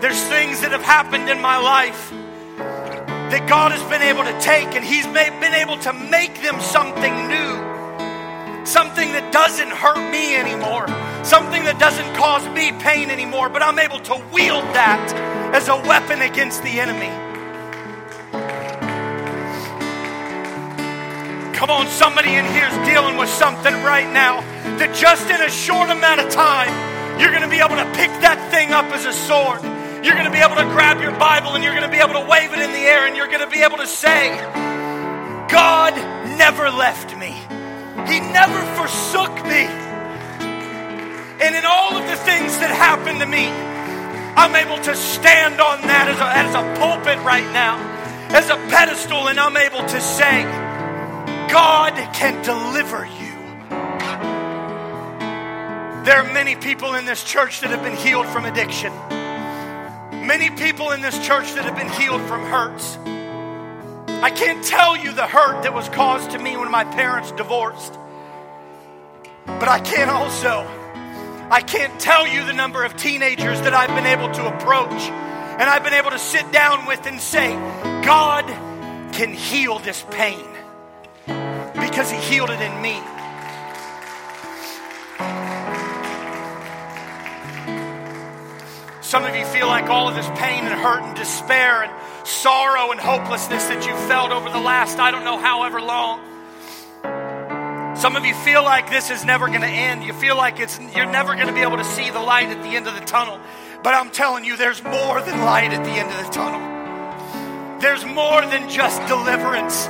There's 0.03 0.23
things 0.29 0.61
that 0.61 0.69
have 0.73 0.83
happened 0.83 1.31
in 1.31 1.41
my 1.41 1.57
life 1.57 2.11
that 2.11 3.49
God 3.49 3.73
has 3.73 3.83
been 3.89 4.03
able 4.03 4.23
to 4.23 4.39
take 4.39 4.77
and 4.77 4.85
He's 4.85 5.07
been 5.07 5.55
able 5.55 5.79
to 5.79 5.95
make 5.95 6.43
them 6.43 6.61
something 6.61 7.27
new. 7.27 8.67
Something 8.67 9.13
that 9.13 9.33
doesn't 9.33 9.71
hurt 9.71 10.13
me 10.13 10.37
anymore. 10.37 10.87
Something 11.25 11.65
that 11.65 11.79
doesn't 11.81 12.15
cause 12.15 12.47
me 12.51 12.73
pain 12.73 13.09
anymore. 13.09 13.49
But 13.49 13.63
I'm 13.63 13.79
able 13.79 14.01
to 14.01 14.23
wield 14.31 14.65
that 14.77 15.11
as 15.55 15.69
a 15.69 15.77
weapon 15.89 16.21
against 16.21 16.63
the 16.63 16.81
enemy. 16.81 17.32
Come 21.63 21.71
on, 21.71 21.87
somebody 21.87 22.35
in 22.35 22.45
here 22.47 22.67
is 22.67 22.75
dealing 22.89 23.17
with 23.17 23.29
something 23.29 23.73
right 23.87 24.11
now 24.11 24.41
that 24.83 24.99
just 24.99 25.31
in 25.31 25.39
a 25.39 25.49
short 25.49 25.95
amount 25.95 26.19
of 26.19 26.27
time, 26.27 26.75
you're 27.23 27.31
going 27.31 27.47
to 27.47 27.49
be 27.49 27.63
able 27.63 27.79
to 27.79 27.87
pick 27.95 28.11
that 28.19 28.35
thing 28.51 28.75
up 28.75 28.91
as 28.91 29.07
a 29.07 29.15
sword. 29.15 29.63
You're 30.03 30.19
going 30.19 30.27
to 30.27 30.35
be 30.35 30.43
able 30.43 30.59
to 30.59 30.67
grab 30.75 30.99
your 30.99 31.15
Bible 31.23 31.55
and 31.55 31.63
you're 31.63 31.71
going 31.71 31.87
to 31.87 31.95
be 31.95 32.03
able 32.03 32.19
to 32.19 32.27
wave 32.27 32.51
it 32.51 32.59
in 32.59 32.75
the 32.75 32.83
air 32.83 33.07
and 33.07 33.15
you're 33.15 33.31
going 33.31 33.47
to 33.47 33.53
be 33.55 33.63
able 33.63 33.79
to 33.79 33.87
say, 33.87 34.35
God 35.47 35.95
never 36.35 36.67
left 36.67 37.15
me. 37.15 37.31
He 38.11 38.19
never 38.19 38.59
forsook 38.75 39.31
me. 39.47 39.63
And 41.47 41.55
in 41.55 41.63
all 41.63 41.95
of 41.95 42.03
the 42.11 42.19
things 42.27 42.59
that 42.59 42.75
happened 42.75 43.23
to 43.23 43.29
me, 43.31 43.47
I'm 44.35 44.51
able 44.59 44.83
to 44.83 44.99
stand 44.99 45.63
on 45.63 45.79
that 45.87 46.11
as 46.11 46.19
a, 46.19 46.27
as 46.27 46.51
a 46.59 46.65
pulpit 46.83 47.23
right 47.23 47.47
now, 47.55 47.79
as 48.35 48.51
a 48.51 48.59
pedestal, 48.67 49.31
and 49.31 49.39
I'm 49.39 49.55
able 49.55 49.87
to 49.87 50.01
say, 50.03 50.62
God 51.51 51.95
can 52.15 52.43
deliver 52.43 53.05
you. 53.05 53.33
There 56.05 56.17
are 56.17 56.33
many 56.33 56.57
people 56.57 56.95
in 56.95 57.05
this 57.05 57.23
church 57.23 57.61
that 57.61 57.71
have 57.71 57.83
been 57.83 57.97
healed 57.97 58.27
from 58.27 58.45
addiction. 58.45 58.93
Many 60.27 60.51
people 60.51 60.91
in 60.91 61.01
this 61.01 61.17
church 61.25 61.53
that 61.55 61.65
have 61.65 61.77
been 61.77 61.89
healed 61.91 62.23
from 62.23 62.43
hurts. 62.43 62.97
I 64.23 64.31
can't 64.31 64.65
tell 64.65 64.97
you 64.97 65.13
the 65.13 65.27
hurt 65.27 65.63
that 65.63 65.73
was 65.73 65.89
caused 65.89 66.33
to 66.33 66.39
me 66.39 66.57
when 66.57 66.71
my 66.71 66.85
parents 66.85 67.31
divorced. 67.33 67.97
But 69.47 69.69
I 69.69 69.81
can 69.81 70.09
also, 70.09 70.67
I 71.51 71.61
can't 71.61 72.01
tell 72.01 72.27
you 72.27 72.45
the 72.47 72.53
number 72.53 72.85
of 72.85 72.97
teenagers 72.97 73.61
that 73.61 73.75
I've 73.75 73.95
been 73.97 74.07
able 74.07 74.33
to 74.33 74.57
approach 74.57 75.03
and 75.03 75.63
I've 75.63 75.85
been 75.85 75.93
able 75.93 76.11
to 76.11 76.19
sit 76.19 76.51
down 76.51 76.87
with 76.87 77.07
and 77.07 77.21
say, 77.21 77.53
God 78.05 78.47
can 79.13 79.33
heal 79.33 79.79
this 79.79 80.05
pain 80.11 80.52
because 81.93 82.11
He 82.11 82.17
healed 82.17 82.49
it 82.49 82.59
in 82.59 82.81
me. 82.81 82.99
Some 89.03 89.25
of 89.25 89.37
you 89.37 89.45
feel 89.45 89.67
like 89.67 89.91
all 89.91 90.09
of 90.09 90.15
this 90.15 90.27
pain 90.41 90.65
and 90.65 90.73
hurt 90.73 91.03
and 91.03 91.15
despair 91.15 91.83
and 91.83 91.93
sorrow 92.27 92.93
and 92.93 92.99
hopelessness 92.99 93.67
that 93.67 93.85
you 93.87 93.95
felt 94.09 94.33
over 94.33 94.49
the 94.49 94.59
last, 94.59 94.99
I 94.99 95.11
don't 95.11 95.23
know, 95.23 95.37
however 95.37 95.83
long. 95.83 96.21
Some 97.95 98.17
of 98.17 98.25
you 98.25 98.35
feel 98.37 98.65
like 98.65 98.89
this 98.89 99.11
is 99.11 99.23
never 99.27 99.49
going 99.49 99.61
to 99.61 99.67
end. 99.67 100.03
You 100.03 100.15
feel 100.15 100.35
like 100.35 100.61
it's 100.61 100.81
you're 100.97 101.05
never 101.05 101.35
going 101.35 101.49
to 101.49 101.53
be 101.53 101.61
able 101.61 101.77
to 101.77 101.85
see 101.85 102.09
the 102.09 102.21
light 102.21 102.49
at 102.49 102.63
the 102.63 102.71
end 102.71 102.87
of 102.87 102.95
the 102.95 103.05
tunnel. 103.05 103.39
But 103.83 103.93
I'm 103.93 104.11
telling 104.11 104.47
you 104.47 104.57
there's 104.57 104.83
more 104.83 105.21
than 105.21 105.45
light 105.45 105.75
at 105.75 105.85
the 105.85 105.91
end 105.91 106.11
of 106.11 106.25
the 106.25 106.33
tunnel. 106.33 107.81
There's 107.81 108.07
more 108.07 108.41
than 108.41 108.71
just 108.71 109.07
deliverance 109.09 109.89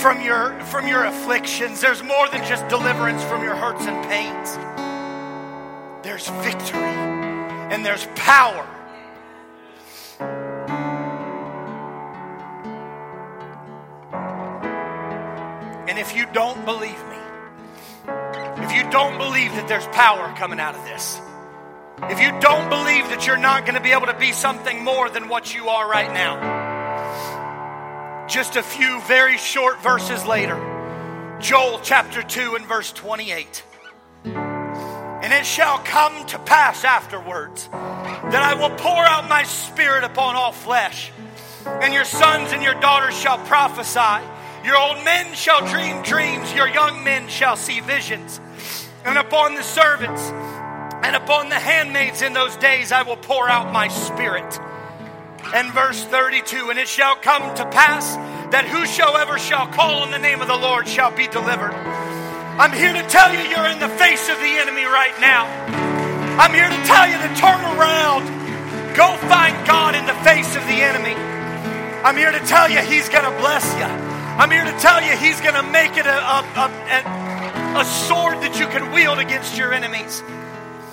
from 0.00 0.22
your 0.22 0.58
from 0.64 0.88
your 0.88 1.04
afflictions. 1.04 1.80
There's 1.80 2.02
more 2.02 2.28
than 2.28 2.46
just 2.46 2.66
deliverance 2.68 3.22
from 3.24 3.42
your 3.42 3.54
hurts 3.54 3.86
and 3.86 4.02
pains. 4.08 4.56
There's 6.02 6.26
victory 6.42 6.80
and 7.70 7.84
there's 7.84 8.06
power. 8.14 8.66
And 15.88 15.98
if 15.98 16.16
you 16.16 16.26
don't 16.32 16.64
believe 16.64 16.90
me, 17.08 17.18
if 18.64 18.72
you 18.72 18.90
don't 18.90 19.18
believe 19.18 19.52
that 19.52 19.66
there's 19.68 19.86
power 19.88 20.32
coming 20.36 20.58
out 20.60 20.74
of 20.74 20.84
this, 20.84 21.20
if 22.04 22.20
you 22.20 22.30
don't 22.40 22.70
believe 22.70 23.04
that 23.10 23.26
you're 23.26 23.36
not 23.36 23.66
going 23.66 23.74
to 23.74 23.82
be 23.82 23.92
able 23.92 24.06
to 24.06 24.18
be 24.18 24.32
something 24.32 24.82
more 24.82 25.10
than 25.10 25.28
what 25.28 25.54
you 25.54 25.68
are 25.68 25.86
right 25.88 26.10
now, 26.12 26.59
just 28.30 28.54
a 28.54 28.62
few 28.62 29.00
very 29.02 29.36
short 29.36 29.82
verses 29.82 30.24
later, 30.24 30.56
Joel 31.40 31.80
chapter 31.82 32.22
2 32.22 32.54
and 32.54 32.64
verse 32.64 32.92
28. 32.92 33.64
And 34.24 35.32
it 35.32 35.44
shall 35.44 35.78
come 35.78 36.24
to 36.26 36.38
pass 36.38 36.84
afterwards 36.84 37.68
that 37.72 38.36
I 38.36 38.54
will 38.54 38.74
pour 38.76 39.04
out 39.04 39.28
my 39.28 39.42
spirit 39.42 40.04
upon 40.04 40.36
all 40.36 40.52
flesh, 40.52 41.10
and 41.66 41.92
your 41.92 42.04
sons 42.04 42.52
and 42.52 42.62
your 42.62 42.74
daughters 42.74 43.18
shall 43.18 43.38
prophesy. 43.46 44.24
Your 44.64 44.76
old 44.76 45.04
men 45.04 45.34
shall 45.34 45.66
dream 45.66 46.02
dreams, 46.02 46.54
your 46.54 46.68
young 46.68 47.02
men 47.02 47.26
shall 47.28 47.56
see 47.56 47.80
visions. 47.80 48.40
And 49.04 49.18
upon 49.18 49.56
the 49.56 49.62
servants 49.64 50.22
and 51.02 51.16
upon 51.16 51.48
the 51.48 51.58
handmaids 51.58 52.22
in 52.22 52.32
those 52.32 52.54
days 52.56 52.92
I 52.92 53.02
will 53.02 53.16
pour 53.16 53.48
out 53.48 53.72
my 53.72 53.88
spirit. 53.88 54.60
And 55.52 55.72
verse 55.72 56.04
32 56.04 56.70
And 56.70 56.78
it 56.78 56.88
shall 56.88 57.16
come 57.16 57.54
to 57.56 57.64
pass 57.66 58.16
that 58.52 58.66
whosoever 58.66 59.38
shall 59.38 59.66
call 59.68 60.02
on 60.02 60.10
the 60.10 60.18
name 60.18 60.40
of 60.40 60.48
the 60.48 60.56
Lord 60.56 60.86
shall 60.86 61.10
be 61.14 61.26
delivered. 61.26 61.72
I'm 62.58 62.72
here 62.72 62.92
to 62.92 63.02
tell 63.08 63.32
you 63.32 63.40
you're 63.48 63.66
in 63.66 63.78
the 63.78 63.88
face 63.88 64.28
of 64.28 64.36
the 64.38 64.52
enemy 64.58 64.84
right 64.84 65.14
now. 65.20 65.46
I'm 66.38 66.52
here 66.52 66.68
to 66.68 66.82
tell 66.86 67.06
you 67.06 67.16
to 67.16 67.30
turn 67.38 67.62
around. 67.78 68.26
Go 68.94 69.16
find 69.28 69.54
God 69.66 69.94
in 69.94 70.06
the 70.06 70.18
face 70.22 70.56
of 70.56 70.62
the 70.66 70.82
enemy. 70.82 71.14
I'm 72.04 72.16
here 72.16 72.32
to 72.32 72.40
tell 72.40 72.70
you 72.70 72.78
He's 72.80 73.08
going 73.08 73.24
to 73.24 73.36
bless 73.38 73.64
you. 73.74 73.84
I'm 73.84 74.50
here 74.50 74.64
to 74.64 74.78
tell 74.78 75.02
you 75.02 75.16
He's 75.16 75.40
going 75.40 75.54
to 75.54 75.62
make 75.62 75.96
it 75.96 76.06
a, 76.06 76.18
a, 76.18 76.40
a, 76.58 77.80
a, 77.80 77.84
sword 77.84 78.38
that 78.42 78.58
you 78.58 78.66
can 78.66 78.92
wield 78.92 79.18
against 79.18 79.56
your 79.56 79.72
enemies. 79.72 80.22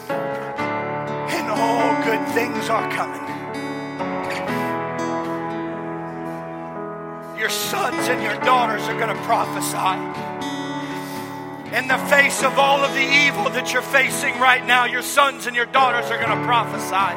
And 0.10 1.48
all 1.50 2.04
good 2.04 2.28
things 2.34 2.70
are 2.70 2.90
coming. 2.92 3.37
Your 7.38 7.50
sons 7.50 8.08
and 8.08 8.24
your 8.24 8.36
daughters 8.42 8.82
are 8.84 8.98
going 8.98 9.16
to 9.16 9.24
prophesy. 9.24 9.78
In 11.76 11.88
the 11.88 11.98
face 12.10 12.42
of 12.42 12.58
all 12.58 12.84
of 12.84 12.94
the 12.94 13.28
evil 13.28 13.52
that 13.52 13.74
you're 13.74 13.84
facing 13.84 14.40
right 14.40 14.66
now, 14.66 14.86
your 14.86 15.04
sons 15.04 15.46
and 15.46 15.56
your 15.56 15.68
daughters 15.68 16.10
are 16.10 16.18
going 16.18 16.36
to 16.36 16.46
prophesy. 16.46 17.14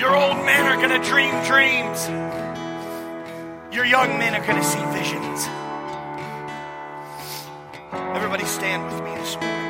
Your 0.00 0.16
old 0.16 0.44
men 0.44 0.66
are 0.66 0.76
going 0.76 1.00
to 1.00 1.08
dream 1.08 1.30
dreams. 1.44 2.08
Your 3.72 3.84
young 3.84 4.18
men 4.18 4.34
are 4.34 4.44
going 4.44 4.58
to 4.58 4.64
see 4.64 4.84
visions. 4.86 5.46
Everybody 8.16 8.46
stand 8.46 8.84
with 8.86 9.04
me 9.04 9.14
this 9.14 9.36
morning. 9.36 9.69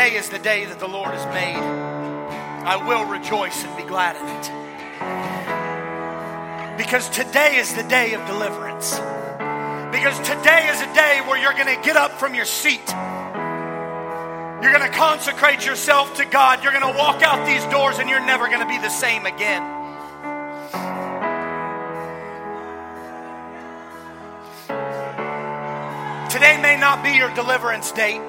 Today 0.00 0.16
is 0.16 0.30
the 0.30 0.38
day 0.38 0.64
that 0.64 0.78
the 0.78 0.88
Lord 0.88 1.10
has 1.12 1.26
made. 1.26 1.60
I 1.60 2.76
will 2.88 3.04
rejoice 3.04 3.62
and 3.64 3.76
be 3.76 3.82
glad 3.82 4.16
in 4.16 4.26
it. 4.26 4.48
Because 6.78 7.10
today 7.10 7.56
is 7.56 7.74
the 7.74 7.82
day 7.82 8.14
of 8.14 8.26
deliverance. 8.26 8.94
Because 9.92 10.18
today 10.20 10.70
is 10.72 10.80
a 10.80 10.94
day 10.94 11.20
where 11.28 11.36
you're 11.38 11.52
going 11.52 11.66
to 11.66 11.76
get 11.84 11.96
up 11.98 12.12
from 12.12 12.34
your 12.34 12.46
seat. 12.46 12.80
You're 14.62 14.72
going 14.72 14.90
to 14.90 14.96
consecrate 14.96 15.66
yourself 15.66 16.16
to 16.16 16.24
God. 16.24 16.64
You're 16.64 16.72
going 16.72 16.90
to 16.90 16.98
walk 16.98 17.20
out 17.20 17.44
these 17.44 17.66
doors 17.66 17.98
and 17.98 18.08
you're 18.08 18.24
never 18.24 18.46
going 18.46 18.60
to 18.60 18.68
be 18.68 18.78
the 18.78 18.88
same 18.88 19.26
again. 19.26 19.60
Today 26.30 26.58
may 26.62 26.78
not 26.80 27.04
be 27.04 27.10
your 27.10 27.28
deliverance 27.34 27.92
date. 27.92 28.22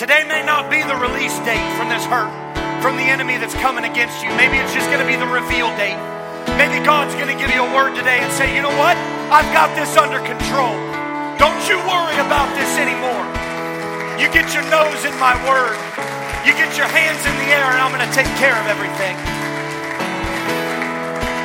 Today 0.00 0.24
may 0.24 0.40
not 0.40 0.72
be 0.72 0.80
the 0.80 0.96
release 0.96 1.36
date 1.44 1.60
from 1.76 1.92
this 1.92 2.00
hurt, 2.08 2.32
from 2.80 2.96
the 2.96 3.04
enemy 3.04 3.36
that's 3.36 3.52
coming 3.60 3.84
against 3.84 4.24
you. 4.24 4.32
Maybe 4.32 4.56
it's 4.56 4.72
just 4.72 4.88
going 4.88 4.96
to 4.96 5.04
be 5.04 5.12
the 5.12 5.28
reveal 5.28 5.68
date. 5.76 6.00
Maybe 6.56 6.80
God's 6.80 7.12
going 7.20 7.28
to 7.28 7.36
give 7.36 7.52
you 7.52 7.60
a 7.60 7.68
word 7.76 7.92
today 7.92 8.16
and 8.24 8.32
say, 8.32 8.48
you 8.56 8.64
know 8.64 8.72
what? 8.80 8.96
I've 9.28 9.52
got 9.52 9.68
this 9.76 10.00
under 10.00 10.16
control. 10.24 10.72
Don't 11.36 11.60
you 11.68 11.76
worry 11.84 12.16
about 12.16 12.48
this 12.56 12.80
anymore. 12.80 13.28
You 14.16 14.32
get 14.32 14.48
your 14.56 14.64
nose 14.72 15.04
in 15.04 15.12
my 15.20 15.36
word. 15.44 15.76
You 16.48 16.56
get 16.56 16.72
your 16.80 16.88
hands 16.88 17.20
in 17.28 17.36
the 17.36 17.52
air, 17.52 17.68
and 17.68 17.84
I'm 17.84 17.92
going 17.92 18.00
to 18.00 18.14
take 18.16 18.32
care 18.40 18.56
of 18.56 18.72
everything. 18.72 19.20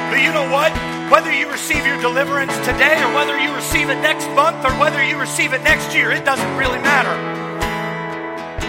But 0.08 0.24
you 0.24 0.32
know 0.32 0.48
what? 0.48 0.72
Whether 1.12 1.36
you 1.36 1.52
receive 1.52 1.84
your 1.84 2.00
deliverance 2.00 2.56
today, 2.64 3.04
or 3.04 3.12
whether 3.20 3.36
you 3.36 3.52
receive 3.52 3.92
it 3.92 4.00
next 4.00 4.32
month, 4.32 4.64
or 4.64 4.72
whether 4.80 5.04
you 5.04 5.20
receive 5.20 5.52
it 5.52 5.60
next 5.68 5.92
year, 5.92 6.16
it 6.16 6.24
doesn't 6.24 6.56
really 6.56 6.80
matter 6.80 7.36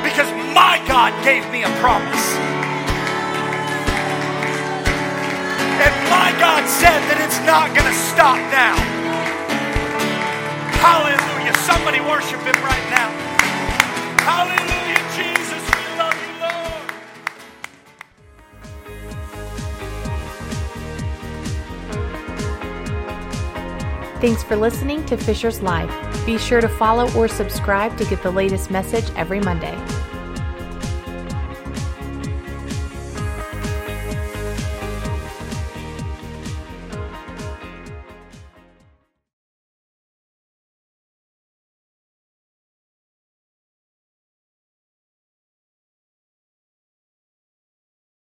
because 0.07 0.31
my 0.55 0.79
God 0.87 1.13
gave 1.25 1.43
me 1.51 1.65
a 1.65 1.69
promise. 1.83 2.27
And 5.83 5.95
my 6.07 6.31
God 6.39 6.63
said 6.69 7.03
that 7.11 7.19
it's 7.27 7.41
not 7.43 7.75
going 7.75 7.91
to 7.91 7.99
stop 8.15 8.39
now. 8.55 8.77
Hallelujah. 10.79 11.55
Somebody 11.67 11.99
worship 11.99 12.39
him 12.47 12.55
right 12.63 12.87
now. 12.89 13.11
Hallelujah, 14.23 15.03
Jesus. 15.19 15.63
We 15.75 15.83
love 15.99 16.15
you, 16.23 16.33
Lord. 24.07 24.21
Thanks 24.21 24.45
for 24.45 24.55
listening 24.55 25.05
to 25.07 25.17
Fisher's 25.17 25.61
Life. 25.63 26.16
Be 26.27 26.37
sure 26.39 26.61
to 26.61 26.69
follow 26.69 27.09
or 27.17 27.29
subscribe 27.29 27.97
to 27.99 28.05
get 28.05 28.21
the 28.23 28.33
latest 28.33 28.69
message 28.69 29.09
every 29.17 29.39
Monday. 29.39 29.77